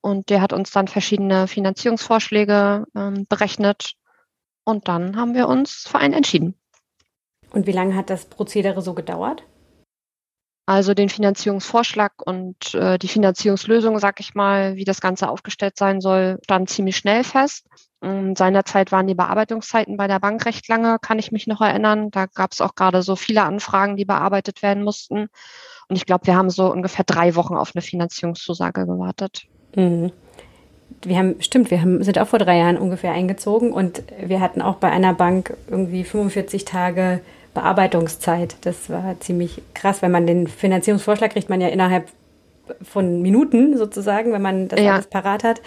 und 0.00 0.30
der 0.30 0.40
hat 0.40 0.52
uns 0.52 0.70
dann 0.70 0.88
verschiedene 0.88 1.48
Finanzierungsvorschläge 1.48 2.86
ähm, 2.96 3.26
berechnet 3.28 3.94
und 4.64 4.88
dann 4.88 5.16
haben 5.16 5.34
wir 5.34 5.48
uns 5.48 5.86
für 5.88 5.98
einen 5.98 6.14
entschieden. 6.14 6.54
Und 7.50 7.66
wie 7.66 7.72
lange 7.72 7.96
hat 7.96 8.10
das 8.10 8.26
Prozedere 8.26 8.80
so 8.80 8.94
gedauert? 8.94 9.42
Also 10.68 10.92
den 10.92 11.08
Finanzierungsvorschlag 11.08 12.12
und 12.26 12.74
äh, 12.74 12.98
die 12.98 13.08
Finanzierungslösung, 13.08 13.98
sag 14.00 14.20
ich 14.20 14.34
mal, 14.34 14.76
wie 14.76 14.84
das 14.84 15.00
Ganze 15.00 15.30
aufgestellt 15.30 15.78
sein 15.78 16.02
soll, 16.02 16.38
stand 16.44 16.68
ziemlich 16.68 16.98
schnell 16.98 17.24
fest. 17.24 17.64
Und 18.00 18.36
seinerzeit 18.36 18.92
waren 18.92 19.06
die 19.06 19.14
Bearbeitungszeiten 19.14 19.96
bei 19.96 20.08
der 20.08 20.20
Bank 20.20 20.44
recht 20.44 20.68
lange, 20.68 20.98
kann 21.00 21.18
ich 21.18 21.32
mich 21.32 21.46
noch 21.46 21.62
erinnern. 21.62 22.10
Da 22.10 22.26
gab 22.26 22.52
es 22.52 22.60
auch 22.60 22.74
gerade 22.74 23.02
so 23.02 23.16
viele 23.16 23.44
Anfragen, 23.44 23.96
die 23.96 24.04
bearbeitet 24.04 24.60
werden 24.60 24.84
mussten. 24.84 25.28
Und 25.88 25.96
ich 25.96 26.04
glaube, 26.04 26.26
wir 26.26 26.36
haben 26.36 26.50
so 26.50 26.70
ungefähr 26.70 27.06
drei 27.06 27.34
Wochen 27.34 27.56
auf 27.56 27.72
eine 27.74 27.80
Finanzierungszusage 27.80 28.84
gewartet. 28.84 29.44
Mhm. 29.74 30.12
wir 31.02 31.16
haben, 31.16 31.40
stimmt, 31.40 31.70
wir 31.70 31.80
haben, 31.80 32.04
sind 32.04 32.18
auch 32.18 32.28
vor 32.28 32.40
drei 32.40 32.58
Jahren 32.58 32.76
ungefähr 32.76 33.12
eingezogen 33.12 33.72
und 33.72 34.02
wir 34.20 34.42
hatten 34.42 34.60
auch 34.60 34.76
bei 34.76 34.90
einer 34.90 35.14
Bank 35.14 35.56
irgendwie 35.66 36.04
45 36.04 36.66
Tage 36.66 37.22
Bearbeitungszeit. 37.54 38.56
Das 38.62 38.90
war 38.90 39.18
ziemlich 39.20 39.62
krass, 39.74 40.02
wenn 40.02 40.10
man 40.10 40.26
den 40.26 40.46
Finanzierungsvorschlag 40.46 41.32
kriegt 41.32 41.48
man 41.48 41.60
ja 41.60 41.68
innerhalb 41.68 42.08
von 42.82 43.22
Minuten 43.22 43.76
sozusagen, 43.78 44.32
wenn 44.32 44.42
man 44.42 44.68
das 44.68 44.80
ja. 44.80 44.94
alles 44.94 45.06
parat 45.06 45.44
hat. 45.44 45.60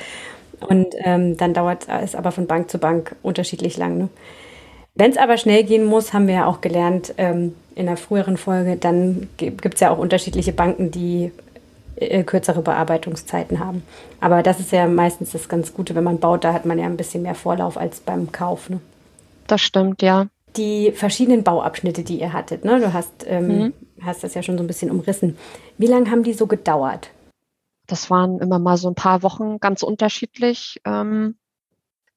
Und 0.60 0.94
ähm, 1.00 1.38
dann 1.38 1.54
dauert 1.54 1.88
es 1.90 2.16
aber 2.16 2.32
von 2.32 2.46
Bank 2.46 2.70
zu 2.70 2.78
Bank 2.78 3.16
unterschiedlich 3.24 3.78
lang. 3.78 3.98
Ne? 3.98 4.10
Wenn 4.94 5.12
es 5.12 5.18
aber 5.18 5.38
schnell 5.38 5.64
gehen 5.64 5.86
muss, 5.86 6.14
haben 6.14 6.28
wir 6.28 6.36
ja 6.36 6.46
auch 6.46 6.62
gelernt 6.62 7.14
ähm, 7.18 7.56
in 7.76 7.88
einer 7.88 7.98
früheren 7.98 8.38
Folge, 8.38 8.76
dann 8.76 9.30
gibt 9.38 9.74
es 9.74 9.80
ja 9.80 9.90
auch 9.90 9.98
unterschiedliche 9.98 10.52
Banken, 10.52 10.92
die 10.92 11.32
äh, 11.96 12.24
kürzere 12.24 12.62
Bearbeitungszeiten 12.62 13.60
haben. 13.60 13.84
Aber 14.20 14.44
das 14.44 14.60
ist 14.60 14.72
ja 14.72 14.88
meistens 14.88 15.32
das 15.32 15.48
ganz 15.48 15.74
Gute, 15.74 15.96
wenn 15.96 16.04
man 16.04 16.20
baut, 16.20 16.44
da 16.44 16.54
hat 16.54 16.66
man 16.66 16.78
ja 16.78 16.86
ein 16.86 16.98
bisschen 16.98 17.24
mehr 17.24 17.36
Vorlauf 17.36 17.78
als 17.78 18.02
beim 18.02 18.32
Kauf. 18.32 18.70
Ne? 18.70 18.82
Das 19.48 19.62
stimmt, 19.62 20.02
ja. 20.02 20.28
Die 20.58 20.92
verschiedenen 20.92 21.44
Bauabschnitte, 21.44 22.04
die 22.04 22.20
ihr 22.20 22.34
hattet, 22.34 22.66
ne? 22.66 22.80
du 22.80 22.94
hast, 22.94 23.26
ähm, 23.26 23.48
mhm. 23.48 23.74
hast 24.02 24.24
das 24.24 24.34
ja 24.34 24.44
schon 24.44 24.58
so 24.58 24.64
ein 24.64 24.68
bisschen 24.68 24.92
umrissen. 24.92 25.38
Wie 25.78 25.88
lange 25.88 26.12
haben 26.12 26.24
die 26.24 26.34
so 26.34 26.48
gedauert? 26.48 27.12
Das 27.88 28.10
waren 28.10 28.40
immer 28.40 28.60
mal 28.60 28.78
so 28.78 28.90
ein 28.90 28.96
paar 28.96 29.24
Wochen 29.24 29.60
ganz 29.60 29.84
unterschiedlich. 29.84 30.82
Ähm, 30.86 31.36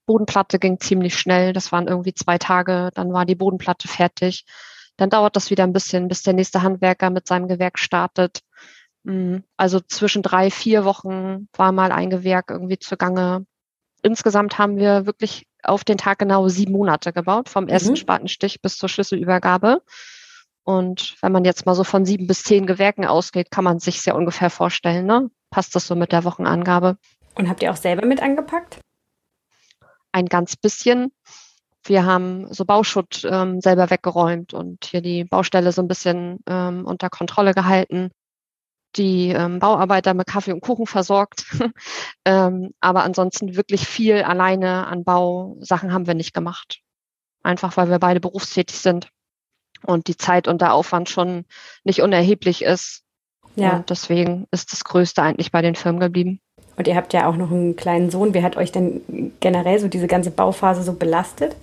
Bodenplatte 0.06 0.58
ging 0.58 0.78
ziemlich 0.80 1.16
schnell. 1.16 1.52
Das 1.52 1.72
waren 1.72 1.88
irgendwie 1.88 2.14
zwei 2.14 2.38
Tage. 2.38 2.90
Dann 2.94 3.12
war 3.12 3.24
die 3.24 3.34
Bodenplatte 3.34 3.88
fertig. 3.88 4.44
Dann 4.96 5.10
dauert 5.10 5.36
das 5.36 5.50
wieder 5.50 5.64
ein 5.64 5.72
bisschen, 5.72 6.08
bis 6.08 6.22
der 6.22 6.34
nächste 6.34 6.62
Handwerker 6.62 7.10
mit 7.10 7.26
seinem 7.26 7.48
Gewerk 7.48 7.78
startet. 7.78 8.40
Mm, 9.02 9.38
also 9.56 9.80
zwischen 9.80 10.22
drei, 10.22 10.50
vier 10.50 10.84
Wochen 10.84 11.48
war 11.56 11.72
mal 11.72 11.92
ein 11.92 12.10
Gewerk 12.10 12.50
irgendwie 12.50 12.78
zugange. 12.78 13.46
Insgesamt 14.02 14.58
haben 14.58 14.76
wir 14.76 15.06
wirklich 15.06 15.46
auf 15.64 15.84
den 15.84 15.98
Tag 15.98 16.18
genau 16.18 16.48
sieben 16.48 16.72
Monate 16.72 17.12
gebaut, 17.12 17.48
vom 17.48 17.68
ersten 17.68 17.90
mhm. 17.90 17.96
Spatenstich 17.96 18.60
bis 18.62 18.78
zur 18.78 18.88
Schlüsselübergabe. 18.88 19.82
Und 20.64 21.16
wenn 21.20 21.32
man 21.32 21.44
jetzt 21.44 21.66
mal 21.66 21.74
so 21.74 21.84
von 21.84 22.06
sieben 22.06 22.26
bis 22.26 22.42
zehn 22.42 22.66
Gewerken 22.66 23.04
ausgeht, 23.04 23.50
kann 23.50 23.64
man 23.64 23.80
sich 23.80 24.00
sehr 24.00 24.16
ungefähr 24.16 24.50
vorstellen, 24.50 25.06
ne? 25.06 25.30
passt 25.50 25.76
das 25.76 25.86
so 25.86 25.94
mit 25.94 26.10
der 26.10 26.24
Wochenangabe. 26.24 26.96
Und 27.36 27.48
habt 27.48 27.62
ihr 27.62 27.70
auch 27.70 27.76
selber 27.76 28.06
mit 28.06 28.22
angepackt? 28.22 28.80
Ein 30.10 30.26
ganz 30.26 30.56
bisschen. 30.56 31.12
Wir 31.84 32.06
haben 32.06 32.52
so 32.52 32.64
Bauschutt 32.64 33.26
ähm, 33.30 33.60
selber 33.60 33.90
weggeräumt 33.90 34.54
und 34.54 34.86
hier 34.86 35.02
die 35.02 35.24
Baustelle 35.24 35.70
so 35.70 35.82
ein 35.82 35.88
bisschen 35.88 36.38
ähm, 36.48 36.86
unter 36.86 37.10
Kontrolle 37.10 37.52
gehalten, 37.52 38.10
die 38.96 39.30
ähm, 39.30 39.58
Bauarbeiter 39.58 40.14
mit 40.14 40.26
Kaffee 40.26 40.52
und 40.52 40.60
Kuchen 40.60 40.86
versorgt. 40.86 41.46
ähm, 42.24 42.72
aber 42.80 43.04
ansonsten 43.04 43.56
wirklich 43.56 43.86
viel 43.86 44.22
alleine 44.22 44.86
an 44.86 45.04
Bausachen 45.04 45.92
haben 45.92 46.06
wir 46.06 46.14
nicht 46.14 46.34
gemacht. 46.34 46.80
Einfach 47.42 47.76
weil 47.76 47.90
wir 47.90 47.98
beide 47.98 48.20
berufstätig 48.20 48.76
sind 48.76 49.08
und 49.84 50.08
die 50.08 50.16
Zeit 50.16 50.48
und 50.48 50.60
der 50.60 50.72
Aufwand 50.72 51.08
schon 51.08 51.44
nicht 51.84 52.00
unerheblich 52.00 52.62
ist. 52.62 53.02
Ja. 53.56 53.76
Und 53.76 53.90
deswegen 53.90 54.46
ist 54.50 54.72
das 54.72 54.84
Größte 54.84 55.22
eigentlich 55.22 55.52
bei 55.52 55.62
den 55.62 55.74
Firmen 55.74 56.00
geblieben. 56.00 56.40
Und 56.76 56.88
ihr 56.88 56.96
habt 56.96 57.12
ja 57.12 57.28
auch 57.28 57.36
noch 57.36 57.50
einen 57.50 57.76
kleinen 57.76 58.10
Sohn. 58.10 58.34
Wie 58.34 58.42
hat 58.42 58.56
euch 58.56 58.72
denn 58.72 59.32
generell 59.40 59.78
so 59.78 59.88
diese 59.88 60.06
ganze 60.08 60.30
Bauphase 60.30 60.82
so 60.82 60.94
belastet? 60.94 61.54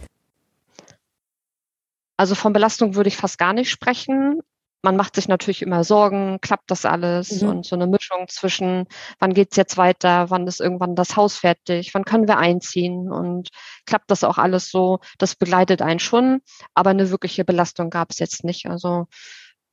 Also 2.15 2.35
von 2.35 2.53
Belastung 2.53 2.95
würde 2.95 3.07
ich 3.09 3.17
fast 3.17 3.37
gar 3.37 3.51
nicht 3.51 3.69
sprechen. 3.69 4.41
Man 4.83 4.95
macht 4.95 5.15
sich 5.15 5.27
natürlich 5.27 5.61
immer 5.61 5.83
Sorgen, 5.83 6.39
klappt 6.41 6.71
das 6.71 6.85
alles 6.85 7.41
mhm. 7.41 7.49
und 7.49 7.65
so 7.65 7.75
eine 7.75 7.87
Mischung 7.87 8.27
zwischen, 8.27 8.87
wann 9.19 9.33
geht's 9.33 9.55
jetzt 9.55 9.77
weiter, 9.77 10.29
wann 10.29 10.47
ist 10.47 10.59
irgendwann 10.59 10.95
das 10.95 11.15
Haus 11.15 11.37
fertig, 11.37 11.93
wann 11.93 12.05
können 12.05 12.27
wir 12.27 12.37
einziehen 12.37 13.11
und 13.11 13.49
klappt 13.85 14.09
das 14.09 14.23
auch 14.23 14.37
alles 14.37 14.69
so, 14.69 14.99
das 15.19 15.35
begleitet 15.35 15.81
einen 15.81 15.99
schon, 15.99 16.41
aber 16.73 16.89
eine 16.89 17.11
wirkliche 17.11 17.45
Belastung 17.45 17.89
gab 17.89 18.11
es 18.11 18.19
jetzt 18.19 18.43
nicht. 18.43 18.65
Also 18.67 19.07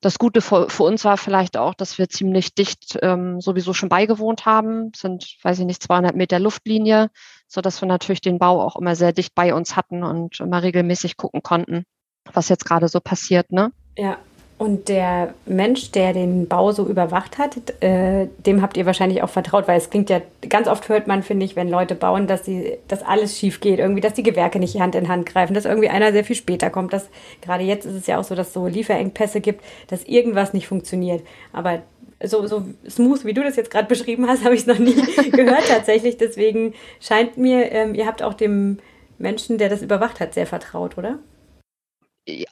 das 0.00 0.18
Gute 0.18 0.40
für, 0.40 0.68
für, 0.68 0.84
uns 0.84 1.04
war 1.04 1.16
vielleicht 1.16 1.56
auch, 1.56 1.74
dass 1.74 1.98
wir 1.98 2.08
ziemlich 2.08 2.54
dicht 2.54 2.98
ähm, 3.02 3.40
sowieso 3.40 3.74
schon 3.74 3.88
beigewohnt 3.88 4.46
haben, 4.46 4.92
sind, 4.94 5.36
weiß 5.42 5.58
ich 5.58 5.64
nicht, 5.64 5.82
200 5.82 6.14
Meter 6.14 6.38
Luftlinie, 6.38 7.10
so 7.48 7.60
dass 7.60 7.82
wir 7.82 7.88
natürlich 7.88 8.20
den 8.20 8.38
Bau 8.38 8.62
auch 8.62 8.76
immer 8.76 8.94
sehr 8.94 9.12
dicht 9.12 9.34
bei 9.34 9.54
uns 9.54 9.74
hatten 9.74 10.04
und 10.04 10.38
immer 10.38 10.62
regelmäßig 10.62 11.16
gucken 11.16 11.42
konnten, 11.42 11.84
was 12.32 12.48
jetzt 12.48 12.64
gerade 12.64 12.88
so 12.88 13.00
passiert, 13.00 13.50
ne? 13.50 13.72
Ja, 13.96 14.18
und 14.58 14.88
der 14.88 15.34
Mensch, 15.46 15.92
der 15.92 16.12
den 16.12 16.48
Bau 16.48 16.72
so 16.72 16.84
überwacht 16.84 17.38
hat, 17.38 17.56
äh, 17.80 18.26
dem 18.44 18.60
habt 18.60 18.76
ihr 18.76 18.86
wahrscheinlich 18.86 19.22
auch 19.22 19.28
vertraut, 19.28 19.68
weil 19.68 19.78
es 19.78 19.88
klingt 19.88 20.10
ja, 20.10 20.20
ganz 20.48 20.66
oft 20.66 20.88
hört 20.88 21.06
man, 21.06 21.22
finde 21.22 21.46
ich, 21.46 21.54
wenn 21.54 21.68
Leute 21.70 21.94
bauen, 21.94 22.26
dass 22.26 22.44
sie, 22.44 22.76
dass 22.88 23.04
alles 23.04 23.38
schief 23.38 23.60
geht, 23.60 23.78
irgendwie, 23.78 24.00
dass 24.00 24.14
die 24.14 24.24
Gewerke 24.24 24.58
nicht 24.58 24.80
Hand 24.80 24.96
in 24.96 25.06
Hand 25.06 25.26
greifen, 25.26 25.54
dass 25.54 25.64
irgendwie 25.64 25.88
einer 25.88 26.10
sehr 26.10 26.24
viel 26.24 26.34
später 26.34 26.70
kommt. 26.70 26.92
Dass, 26.92 27.08
gerade 27.40 27.62
jetzt 27.62 27.86
ist 27.86 27.94
es 27.94 28.08
ja 28.08 28.18
auch 28.18 28.24
so, 28.24 28.34
dass 28.34 28.52
so 28.52 28.66
Lieferengpässe 28.66 29.40
gibt, 29.40 29.64
dass 29.86 30.02
irgendwas 30.04 30.52
nicht 30.52 30.66
funktioniert. 30.66 31.22
Aber 31.52 31.82
so, 32.24 32.44
so 32.48 32.64
smooth, 32.88 33.24
wie 33.24 33.34
du 33.34 33.44
das 33.44 33.54
jetzt 33.54 33.70
gerade 33.70 33.86
beschrieben 33.86 34.26
hast, 34.26 34.44
habe 34.44 34.56
ich 34.56 34.62
es 34.62 34.66
noch 34.66 34.80
nie 34.80 34.96
gehört 35.30 35.68
tatsächlich. 35.68 36.16
Deswegen 36.16 36.74
scheint 36.98 37.36
mir, 37.36 37.70
ähm, 37.70 37.94
ihr 37.94 38.06
habt 38.06 38.24
auch 38.24 38.34
dem 38.34 38.78
Menschen, 39.18 39.56
der 39.56 39.68
das 39.68 39.82
überwacht 39.82 40.18
hat, 40.18 40.34
sehr 40.34 40.46
vertraut, 40.46 40.98
oder? 40.98 41.20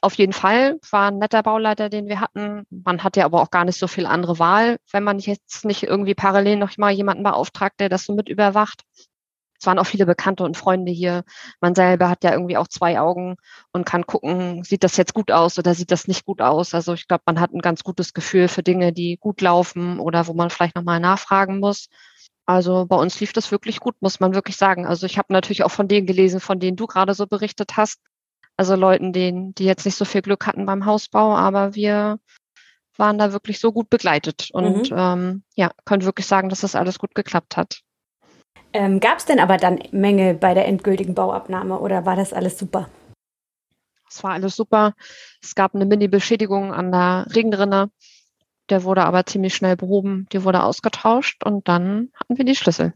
Auf 0.01 0.15
jeden 0.15 0.33
Fall 0.33 0.79
war 0.91 1.11
ein 1.11 1.19
netter 1.19 1.43
Bauleiter, 1.43 1.89
den 1.89 2.07
wir 2.07 2.19
hatten. 2.19 2.63
Man 2.69 3.03
hatte 3.03 3.23
aber 3.25 3.41
auch 3.41 3.51
gar 3.51 3.65
nicht 3.65 3.77
so 3.77 3.87
viel 3.87 4.05
andere 4.05 4.39
Wahl, 4.39 4.77
wenn 4.91 5.03
man 5.03 5.19
jetzt 5.19 5.65
nicht 5.65 5.83
irgendwie 5.83 6.15
parallel 6.15 6.57
noch 6.57 6.75
mal 6.77 6.91
jemanden 6.91 7.23
beauftragt, 7.23 7.79
der 7.79 7.89
das 7.89 8.05
so 8.05 8.13
mit 8.15 8.29
überwacht. 8.29 8.83
Es 9.59 9.65
waren 9.65 9.79
auch 9.79 9.85
viele 9.87 10.05
Bekannte 10.05 10.43
und 10.43 10.55
Freunde 10.55 10.91
hier. 10.91 11.23
Man 11.61 11.73
selber 11.73 12.09
hat 12.09 12.23
ja 12.23 12.31
irgendwie 12.31 12.57
auch 12.57 12.67
zwei 12.67 12.99
Augen 12.99 13.37
und 13.71 13.85
kann 13.85 14.05
gucken, 14.05 14.63
sieht 14.63 14.83
das 14.83 14.97
jetzt 14.97 15.13
gut 15.13 15.31
aus 15.31 15.57
oder 15.57 15.73
sieht 15.73 15.91
das 15.91 16.07
nicht 16.07 16.25
gut 16.25 16.41
aus. 16.41 16.73
Also 16.73 16.93
ich 16.93 17.07
glaube, 17.07 17.23
man 17.25 17.39
hat 17.39 17.53
ein 17.53 17.61
ganz 17.61 17.83
gutes 17.83 18.13
Gefühl 18.13 18.47
für 18.49 18.63
Dinge, 18.63 18.93
die 18.93 19.17
gut 19.17 19.41
laufen 19.41 19.99
oder 19.99 20.27
wo 20.27 20.33
man 20.33 20.49
vielleicht 20.51 20.75
nochmal 20.75 20.99
nachfragen 20.99 21.59
muss. 21.59 21.87
Also 22.45 22.85
bei 22.85 22.95
uns 22.95 23.19
lief 23.19 23.33
das 23.33 23.51
wirklich 23.51 23.79
gut, 23.79 23.95
muss 23.99 24.19
man 24.19 24.33
wirklich 24.33 24.57
sagen. 24.57 24.85
Also 24.85 25.05
ich 25.05 25.17
habe 25.17 25.33
natürlich 25.33 25.63
auch 25.63 25.71
von 25.71 25.87
denen 25.87 26.07
gelesen, 26.07 26.39
von 26.39 26.59
denen 26.59 26.77
du 26.77 26.87
gerade 26.87 27.13
so 27.13 27.25
berichtet 27.27 27.77
hast. 27.77 27.99
Also 28.57 28.75
Leuten, 28.75 29.13
denen, 29.13 29.53
die 29.53 29.65
jetzt 29.65 29.85
nicht 29.85 29.95
so 29.95 30.03
viel 30.03 30.21
Glück 30.23 30.47
hatten 30.47 30.65
beim 30.65 30.85
Hausbau, 30.85 31.35
aber 31.35 31.75
wir 31.75 32.19
waren 32.97 33.19
da 33.19 33.31
wirklich 33.31 33.59
so 33.59 33.71
gut 33.71 33.89
begleitet 33.89 34.49
und 34.51 34.91
mhm. 34.91 34.97
ähm, 34.97 35.43
ja, 35.55 35.71
können 35.85 36.03
wirklich 36.03 36.25
sagen, 36.25 36.49
dass 36.49 36.61
das 36.61 36.75
alles 36.75 36.97
gut 36.97 37.13
geklappt 37.13 37.55
hat. 37.55 37.81
Ähm, 38.73 38.99
Gab 38.99 39.19
es 39.19 39.25
denn 39.25 39.39
aber 39.39 39.57
dann 39.57 39.79
Mängel 39.91 40.33
bei 40.33 40.53
der 40.53 40.67
endgültigen 40.67 41.13
Bauabnahme 41.13 41.79
oder 41.79 42.05
war 42.05 42.15
das 42.15 42.33
alles 42.33 42.57
super? 42.57 42.89
Es 44.09 44.23
war 44.23 44.31
alles 44.31 44.55
super. 44.55 44.93
Es 45.41 45.55
gab 45.55 45.75
eine 45.75 45.85
Mini-Beschädigung 45.85 46.73
an 46.73 46.91
der 46.91 47.27
Regenrinne. 47.33 47.91
Der 48.69 48.83
wurde 48.83 49.03
aber 49.03 49.25
ziemlich 49.25 49.55
schnell 49.55 49.77
behoben. 49.77 50.27
Die 50.31 50.43
wurde 50.43 50.63
ausgetauscht 50.63 51.43
und 51.45 51.67
dann 51.67 52.09
hatten 52.15 52.37
wir 52.37 52.45
die 52.45 52.55
Schlüssel. 52.55 52.93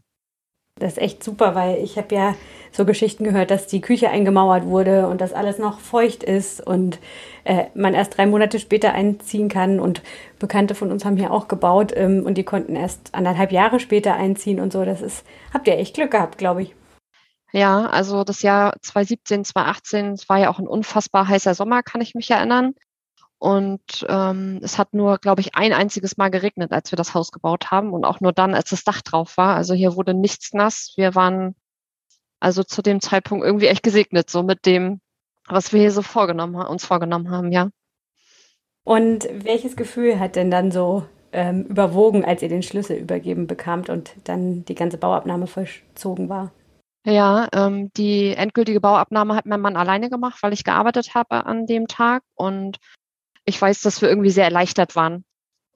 Das 0.76 0.92
ist 0.92 0.98
echt 0.98 1.22
super, 1.22 1.54
weil 1.54 1.78
ich 1.78 1.96
habe 1.96 2.14
ja 2.14 2.34
so 2.72 2.84
Geschichten 2.84 3.24
gehört, 3.24 3.50
dass 3.50 3.66
die 3.66 3.80
Küche 3.80 4.08
eingemauert 4.08 4.64
wurde 4.64 5.06
und 5.06 5.20
dass 5.20 5.32
alles 5.32 5.58
noch 5.58 5.78
feucht 5.78 6.22
ist 6.22 6.66
und 6.66 6.98
äh, 7.44 7.66
man 7.74 7.94
erst 7.94 8.16
drei 8.16 8.26
Monate 8.26 8.58
später 8.58 8.92
einziehen 8.92 9.48
kann. 9.48 9.78
Und 9.78 10.02
Bekannte 10.38 10.74
von 10.74 10.90
uns 10.90 11.04
haben 11.04 11.16
hier 11.16 11.30
auch 11.30 11.46
gebaut 11.46 11.92
ähm, 11.94 12.24
und 12.24 12.38
die 12.38 12.44
konnten 12.44 12.74
erst 12.74 13.14
anderthalb 13.14 13.52
Jahre 13.52 13.80
später 13.80 14.14
einziehen 14.14 14.60
und 14.60 14.72
so. 14.72 14.84
Das 14.84 15.02
ist, 15.02 15.24
habt 15.52 15.68
ihr 15.68 15.78
echt 15.78 15.94
Glück 15.94 16.10
gehabt, 16.12 16.38
glaube 16.38 16.62
ich. 16.62 16.74
Ja, 17.52 17.86
also 17.86 18.24
das 18.24 18.40
Jahr 18.40 18.74
2017, 18.80 19.44
2018, 19.44 20.12
es 20.12 20.28
war 20.30 20.38
ja 20.38 20.50
auch 20.50 20.58
ein 20.58 20.66
unfassbar 20.66 21.28
heißer 21.28 21.54
Sommer, 21.54 21.82
kann 21.82 22.00
ich 22.00 22.14
mich 22.14 22.30
erinnern. 22.30 22.74
Und 23.42 24.06
ähm, 24.08 24.60
es 24.62 24.78
hat 24.78 24.94
nur, 24.94 25.18
glaube 25.18 25.40
ich, 25.40 25.56
ein 25.56 25.72
einziges 25.72 26.16
Mal 26.16 26.28
geregnet, 26.28 26.70
als 26.70 26.92
wir 26.92 26.96
das 26.96 27.12
Haus 27.12 27.32
gebaut 27.32 27.72
haben 27.72 27.92
und 27.92 28.04
auch 28.04 28.20
nur 28.20 28.32
dann, 28.32 28.54
als 28.54 28.70
das 28.70 28.84
Dach 28.84 29.02
drauf 29.02 29.36
war. 29.36 29.56
Also 29.56 29.74
hier 29.74 29.96
wurde 29.96 30.14
nichts 30.14 30.52
nass. 30.52 30.92
Wir 30.94 31.16
waren 31.16 31.56
also 32.38 32.62
zu 32.62 32.82
dem 32.82 33.00
Zeitpunkt 33.00 33.44
irgendwie 33.44 33.66
echt 33.66 33.82
gesegnet, 33.82 34.30
so 34.30 34.44
mit 34.44 34.64
dem, 34.64 35.00
was 35.48 35.72
wir 35.72 35.80
hier 35.80 35.90
so 35.90 36.02
vorgenommen, 36.02 36.54
uns 36.54 36.84
vorgenommen 36.84 37.32
haben, 37.32 37.50
ja. 37.50 37.70
Und 38.84 39.28
welches 39.32 39.74
Gefühl 39.74 40.20
hat 40.20 40.36
denn 40.36 40.52
dann 40.52 40.70
so 40.70 41.04
ähm, 41.32 41.64
überwogen, 41.64 42.24
als 42.24 42.42
ihr 42.42 42.48
den 42.48 42.62
Schlüssel 42.62 42.96
übergeben 42.96 43.48
bekamt 43.48 43.90
und 43.90 44.12
dann 44.22 44.64
die 44.66 44.76
ganze 44.76 44.98
Bauabnahme 44.98 45.48
vollzogen 45.48 46.28
war? 46.28 46.52
Ja, 47.04 47.48
ähm, 47.52 47.90
die 47.96 48.34
endgültige 48.36 48.80
Bauabnahme 48.80 49.34
hat 49.34 49.46
mein 49.46 49.60
Mann 49.60 49.76
alleine 49.76 50.10
gemacht, 50.10 50.40
weil 50.44 50.52
ich 50.52 50.62
gearbeitet 50.62 51.16
habe 51.16 51.44
an 51.44 51.66
dem 51.66 51.88
Tag. 51.88 52.22
Und 52.36 52.78
ich 53.44 53.60
weiß, 53.60 53.82
dass 53.82 54.02
wir 54.02 54.08
irgendwie 54.08 54.30
sehr 54.30 54.44
erleichtert 54.44 54.96
waren, 54.96 55.24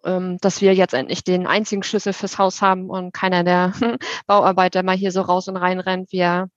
ähm, 0.05 0.39
dass 0.41 0.61
wir 0.61 0.75
jetzt 0.75 0.95
endlich 0.95 1.25
den 1.25 1.47
einzigen 1.47 1.83
Schlüssel 1.83 2.13
fürs 2.13 2.39
Haus 2.39 2.63
haben 2.63 2.89
und 2.91 3.13
keiner 3.13 3.45
der 3.45 3.73
Bauarbeiter 4.27 4.83
mal 4.83 4.97
hier 4.97 5.13
so 5.13 5.21
raus 5.21 5.49
und 5.49 5.57
rein 5.57 5.81
rennt, 5.81 6.13
wie 6.13 6.19
er 6.19 6.49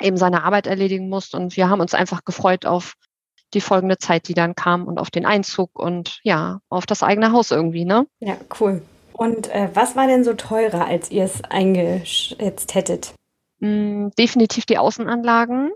eben 0.00 0.16
seine 0.16 0.44
Arbeit 0.44 0.66
erledigen 0.66 1.08
muss. 1.08 1.34
Und 1.34 1.56
wir 1.56 1.68
haben 1.68 1.80
uns 1.80 1.94
einfach 1.94 2.24
gefreut 2.24 2.66
auf 2.66 2.94
die 3.54 3.60
folgende 3.60 3.98
Zeit, 3.98 4.28
die 4.28 4.34
dann 4.34 4.54
kam 4.54 4.86
und 4.86 4.98
auf 4.98 5.10
den 5.10 5.26
Einzug 5.26 5.78
und 5.78 6.20
ja, 6.22 6.60
auf 6.68 6.86
das 6.86 7.02
eigene 7.02 7.32
Haus 7.32 7.50
irgendwie, 7.50 7.84
ne? 7.84 8.06
Ja, 8.20 8.36
cool. 8.60 8.82
Und 9.12 9.48
äh, 9.48 9.68
was 9.74 9.94
war 9.94 10.06
denn 10.06 10.24
so 10.24 10.32
teurer, 10.34 10.86
als 10.86 11.10
ihr 11.10 11.24
es 11.24 11.44
eingeschätzt 11.44 12.74
hättet? 12.74 13.14
Hm, 13.60 14.10
definitiv 14.18 14.64
die 14.66 14.78
Außenanlagen. 14.78 15.70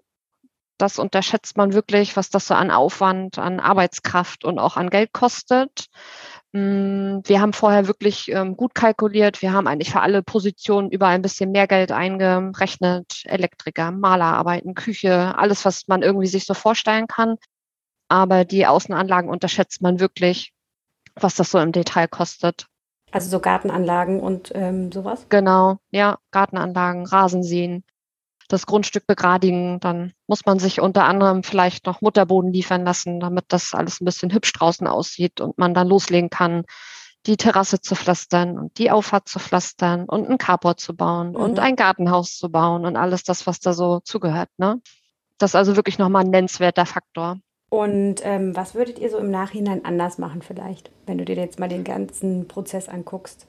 Das 0.79 0.99
unterschätzt 0.99 1.57
man 1.57 1.73
wirklich, 1.73 2.17
was 2.17 2.29
das 2.31 2.49
so 2.49 2.55
an 2.55 2.71
Aufwand, 2.71 3.39
an 3.39 3.61
Arbeitskraft 3.61 4.45
und 4.45 4.59
auch 4.59 4.77
an 4.77 4.91
Geld 4.91 5.13
kostet. 5.13 5.87
Hm, 6.53 7.23
wir 7.25 7.41
haben 7.41 7.53
vorher 7.53 7.87
wirklich 7.87 8.31
ähm, 8.31 8.57
gut 8.57 8.75
kalkuliert. 8.75 9.43
Wir 9.43 9.53
haben 9.53 9.67
eigentlich 9.67 9.91
für 9.91 10.01
alle 10.01 10.23
Positionen 10.23 10.91
überall 10.91 11.15
ein 11.15 11.23
bisschen 11.23 11.53
mehr 11.53 11.67
Geld 11.67 11.93
eingerechnet. 11.93 13.23
Elektriker, 13.25 13.91
Malerarbeiten, 13.91 14.75
Küche, 14.75 15.37
alles, 15.37 15.65
was 15.65 15.89
man 15.89 16.03
irgendwie 16.03 16.27
sich 16.27 16.45
so 16.45 16.55
vorstellen 16.55 17.07
kann. 17.07 17.37
Aber 18.09 18.45
die 18.45 18.67
Außenanlagen 18.67 19.31
unterschätzt 19.31 19.83
man 19.83 19.99
wirklich, 19.99 20.53
was 21.15 21.35
das 21.35 21.51
so 21.51 21.59
im 21.59 21.73
Detail 21.73 22.07
kostet. 22.09 22.67
Also 23.13 23.31
so 23.31 23.41
Gartenanlagen 23.41 24.21
und 24.21 24.53
ähm, 24.55 24.93
sowas? 24.93 25.27
Genau, 25.29 25.79
ja, 25.91 26.19
Gartenanlagen, 26.33 27.07
Rasenseen, 27.07 27.85
das 28.49 28.67
Grundstück 28.67 29.07
begradigen. 29.07 29.81
Dann 29.81 30.13
muss 30.27 30.47
man 30.47 30.59
sich 30.59 30.81
unter 30.81 31.05
anderem 31.05 31.43
vielleicht 31.43 31.87
noch 31.87 32.01
Mutterboden 32.01 32.53
liefern 32.53 32.85
lassen, 32.85 33.21
damit 33.21 33.47
das 33.49 33.75
alles 33.75 34.01
ein 34.01 34.05
bisschen 34.05 34.33
hübsch 34.33 34.53
draußen 34.53 34.87
aussieht 34.87 35.41
und 35.41 35.59
man 35.59 35.75
dann 35.75 35.89
loslegen 35.89 36.31
kann, 36.31 36.65
die 37.27 37.37
Terrasse 37.37 37.81
zu 37.81 37.95
pflastern 37.95 38.59
und 38.59 38.79
die 38.79 38.91
Auffahrt 38.91 39.29
zu 39.29 39.39
pflastern 39.39 40.05
und 40.05 40.29
ein 40.29 40.39
Carport 40.39 40.81
zu 40.81 40.95
bauen 40.95 41.31
mhm. 41.31 41.37
und 41.37 41.59
ein 41.59 41.77
Gartenhaus 41.77 42.37
zu 42.37 42.51
bauen 42.51 42.87
und 42.87 42.97
alles 42.97 43.25
das, 43.25 43.47
was 43.47 43.59
da 43.59 43.73
so 43.73 44.01
zugehört. 44.01 44.49
Ne? 44.59 44.81
Das 45.39 45.51
ist 45.51 45.57
also 45.57 45.77
wirklich 45.77 45.99
nochmal 45.99 46.25
ein 46.25 46.31
nennenswerter 46.31 46.87
Faktor. 46.87 47.39
Und 47.69 48.25
ähm, 48.25 48.55
was 48.55 48.75
würdet 48.75 48.99
ihr 49.01 49.11
so 49.11 49.19
im 49.19 49.31
Nachhinein 49.31 49.85
anders 49.85 50.19
machen 50.19 50.41
vielleicht, 50.41 50.91
wenn 51.07 51.19
du 51.19 51.25
dir 51.25 51.35
jetzt 51.35 51.59
mal 51.59 51.69
den 51.69 51.83
ganzen 51.83 52.47
Prozess 52.47 52.89
anguckst? 52.89 53.49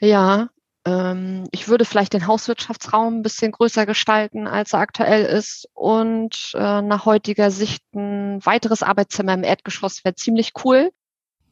Ja, 0.00 0.48
ich 0.84 1.68
würde 1.68 1.84
vielleicht 1.84 2.12
den 2.12 2.26
Hauswirtschaftsraum 2.26 3.18
ein 3.18 3.22
bisschen 3.22 3.52
größer 3.52 3.86
gestalten, 3.86 4.48
als 4.48 4.72
er 4.72 4.80
aktuell 4.80 5.24
ist. 5.24 5.68
Und 5.74 6.52
äh, 6.54 6.82
nach 6.82 7.06
heutiger 7.06 7.52
Sicht 7.52 7.84
ein 7.94 8.44
weiteres 8.44 8.82
Arbeitszimmer 8.82 9.34
im 9.34 9.44
Erdgeschoss 9.44 10.04
wäre 10.04 10.16
ziemlich 10.16 10.52
cool. 10.64 10.90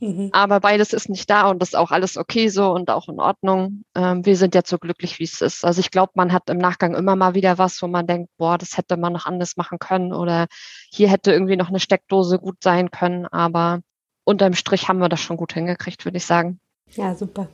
Mhm. 0.01 0.31
Aber 0.33 0.61
beides 0.61 0.95
ist 0.95 1.11
nicht 1.11 1.29
da 1.29 1.49
und 1.51 1.61
das 1.61 1.71
ist 1.71 1.75
auch 1.75 1.91
alles 1.91 2.17
okay 2.17 2.49
so 2.49 2.73
und 2.73 2.91
auch 2.91 3.09
in 3.09 3.21
Ordnung. 3.21 3.85
Ähm, 3.95 4.25
wir 4.25 4.37
sind 4.37 4.55
jetzt 4.55 4.71
so 4.71 4.79
glücklich, 4.79 5.19
wie 5.19 5.25
es 5.25 5.43
ist. 5.43 5.65
Also 5.65 5.81
ich 5.81 5.91
glaube, 5.91 6.13
man 6.15 6.33
hat 6.33 6.49
im 6.49 6.57
Nachgang 6.57 6.95
immer 6.95 7.17
mal 7.17 7.35
wieder 7.35 7.59
was, 7.59 7.83
wo 7.83 7.87
man 7.87 8.07
denkt, 8.07 8.31
boah, 8.39 8.57
das 8.57 8.79
hätte 8.79 8.97
man 8.97 9.13
noch 9.13 9.27
anders 9.27 9.59
machen 9.59 9.79
können 9.79 10.15
oder 10.15 10.47
hier 10.91 11.11
hätte 11.11 11.33
irgendwie 11.33 11.57
noch 11.57 11.69
eine 11.69 11.81
Steckdose 11.81 12.39
gut 12.39 12.57
sein 12.63 12.91
können. 12.91 13.27
Aber 13.27 13.81
unterm 14.25 14.55
Strich 14.55 14.89
haben 14.89 15.01
wir 15.01 15.11
das 15.11 15.21
schon 15.21 15.37
gut 15.37 15.53
hingekriegt, 15.53 16.05
würde 16.07 16.17
ich 16.17 16.25
sagen. 16.25 16.61
Ja, 16.93 17.15
super. 17.15 17.49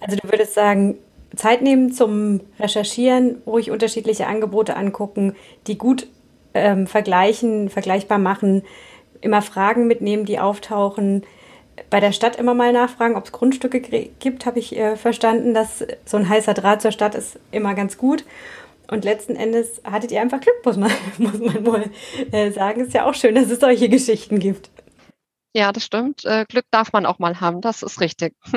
Also 0.00 0.16
du 0.16 0.30
würdest 0.30 0.54
sagen, 0.54 0.98
Zeit 1.36 1.62
nehmen 1.62 1.92
zum 1.92 2.40
Recherchieren, 2.58 3.42
ruhig 3.46 3.70
unterschiedliche 3.70 4.26
Angebote 4.26 4.76
angucken, 4.76 5.36
die 5.66 5.78
gut 5.78 6.06
ähm, 6.54 6.86
vergleichen, 6.86 7.68
vergleichbar 7.68 8.18
machen, 8.18 8.62
immer 9.20 9.42
Fragen 9.42 9.86
mitnehmen, 9.86 10.24
die 10.24 10.38
auftauchen, 10.38 11.24
bei 11.88 12.00
der 12.00 12.12
Stadt 12.12 12.36
immer 12.36 12.54
mal 12.54 12.72
nachfragen, 12.72 13.16
ob 13.16 13.24
es 13.24 13.32
Grundstücke 13.32 13.80
gibt, 13.80 14.44
habe 14.44 14.58
ich 14.58 14.76
äh, 14.76 14.96
verstanden, 14.96 15.54
dass 15.54 15.84
so 16.04 16.16
ein 16.16 16.28
heißer 16.28 16.52
Draht 16.52 16.82
zur 16.82 16.92
Stadt 16.92 17.14
ist 17.14 17.38
immer 17.52 17.74
ganz 17.74 17.96
gut. 17.96 18.24
Und 18.88 19.04
letzten 19.04 19.36
Endes 19.36 19.80
hattet 19.84 20.10
ihr 20.10 20.20
einfach 20.20 20.40
Glück, 20.40 20.56
muss 20.64 20.76
man, 20.76 20.90
muss 21.18 21.38
man 21.38 21.64
wohl 21.64 21.90
äh, 22.32 22.50
sagen. 22.50 22.80
Ist 22.80 22.94
ja 22.94 23.06
auch 23.06 23.14
schön, 23.14 23.34
dass 23.34 23.50
es 23.50 23.60
solche 23.60 23.88
Geschichten 23.88 24.40
gibt. 24.40 24.70
Ja, 25.54 25.72
das 25.72 25.84
stimmt. 25.84 26.24
Äh, 26.24 26.44
Glück 26.46 26.66
darf 26.70 26.92
man 26.92 27.06
auch 27.06 27.18
mal 27.18 27.40
haben, 27.40 27.60
das 27.60 27.82
ist 27.82 28.00
richtig. 28.00 28.34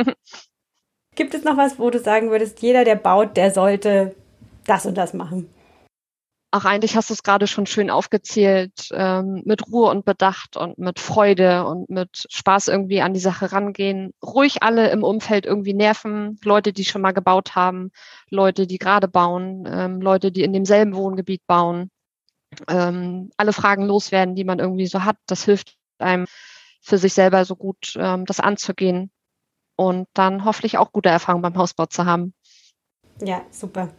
gibt 1.16 1.34
es 1.34 1.44
noch 1.44 1.58
was, 1.58 1.80
wo 1.80 1.90
du 1.90 2.00
sagen 2.00 2.30
würdest, 2.30 2.62
jeder, 2.62 2.84
der 2.84 2.96
baut, 2.96 3.38
der 3.38 3.52
sollte 3.52 4.16
das 4.66 4.86
und 4.86 4.96
das 4.98 5.14
machen? 5.14 5.50
Ach, 6.56 6.66
eigentlich 6.66 6.96
hast 6.96 7.10
du 7.10 7.16
es 7.16 7.24
gerade 7.24 7.48
schon 7.48 7.66
schön 7.66 7.90
aufgezählt, 7.90 8.90
ähm, 8.92 9.42
mit 9.44 9.72
Ruhe 9.72 9.90
und 9.90 10.06
Bedacht 10.06 10.56
und 10.56 10.78
mit 10.78 11.00
Freude 11.00 11.66
und 11.66 11.90
mit 11.90 12.28
Spaß 12.30 12.68
irgendwie 12.68 13.02
an 13.02 13.16
die 13.16 13.20
Sache 13.20 13.52
rangehen. 13.52 14.14
Ruhig 14.22 14.62
alle 14.62 14.92
im 14.92 15.04
Umfeld 15.04 15.48
irgendwie 15.48 15.74
nerven. 15.74 16.40
Leute, 16.44 16.72
die 16.72 16.86
schon 16.86 17.02
mal 17.02 17.12
gebaut 17.12 17.56
haben, 17.56 17.90
Leute, 18.30 18.68
die 18.68 18.78
gerade 18.78 19.08
bauen, 19.08 19.68
ähm, 19.68 20.00
Leute, 20.00 20.32
die 20.32 20.44
in 20.44 20.54
demselben 20.54 20.94
Wohngebiet 20.94 21.42
bauen. 21.48 21.90
Ähm, 22.68 23.32
alle 23.36 23.52
Fragen 23.52 23.88
loswerden, 23.88 24.36
die 24.36 24.44
man 24.44 24.60
irgendwie 24.60 24.86
so 24.86 25.04
hat. 25.04 25.18
Das 25.26 25.46
hilft 25.46 25.76
einem 25.98 26.28
für 26.82 27.00
sich 27.00 27.16
selber 27.16 27.46
so 27.46 27.56
gut, 27.56 27.96
ähm, 27.98 28.26
das 28.26 28.40
anzugehen 28.40 29.10
und 29.76 30.08
dann 30.14 30.46
hoffentlich 30.46 30.78
auch 30.78 30.92
gute 30.92 31.10
Erfahrungen 31.10 31.42
beim 31.42 31.58
Hausbau 31.58 31.86
zu 31.86 32.06
haben. 32.06 32.34
Ja, 33.22 33.42
super. 33.52 33.90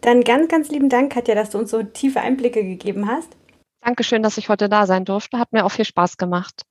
Dann 0.00 0.22
ganz, 0.22 0.48
ganz 0.48 0.68
lieben 0.68 0.88
Dank, 0.88 1.12
Katja, 1.12 1.34
dass 1.34 1.50
du 1.50 1.58
uns 1.58 1.70
so 1.70 1.82
tiefe 1.82 2.20
Einblicke 2.20 2.64
gegeben 2.64 3.08
hast. 3.08 3.36
Dankeschön, 3.80 4.22
dass 4.22 4.38
ich 4.38 4.48
heute 4.48 4.68
da 4.68 4.86
sein 4.86 5.04
durfte. 5.04 5.38
Hat 5.38 5.52
mir 5.52 5.64
auch 5.64 5.72
viel 5.72 5.84
Spaß 5.84 6.16
gemacht. 6.16 6.62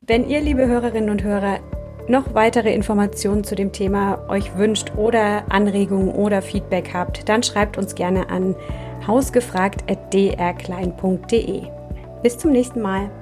Wenn 0.00 0.28
ihr, 0.28 0.40
liebe 0.40 0.66
Hörerinnen 0.66 1.10
und 1.10 1.22
Hörer, 1.22 1.60
noch 2.08 2.34
weitere 2.34 2.74
Informationen 2.74 3.44
zu 3.44 3.54
dem 3.54 3.72
Thema 3.72 4.28
euch 4.28 4.56
wünscht 4.56 4.94
oder 4.96 5.44
Anregungen 5.50 6.12
oder 6.12 6.42
Feedback 6.42 6.92
habt, 6.92 7.28
dann 7.28 7.44
schreibt 7.44 7.78
uns 7.78 7.94
gerne 7.94 8.28
an 8.28 8.56
hausgefragt.drklein.de. 9.06 11.62
Bis 12.22 12.38
zum 12.38 12.50
nächsten 12.50 12.82
Mal. 12.82 13.21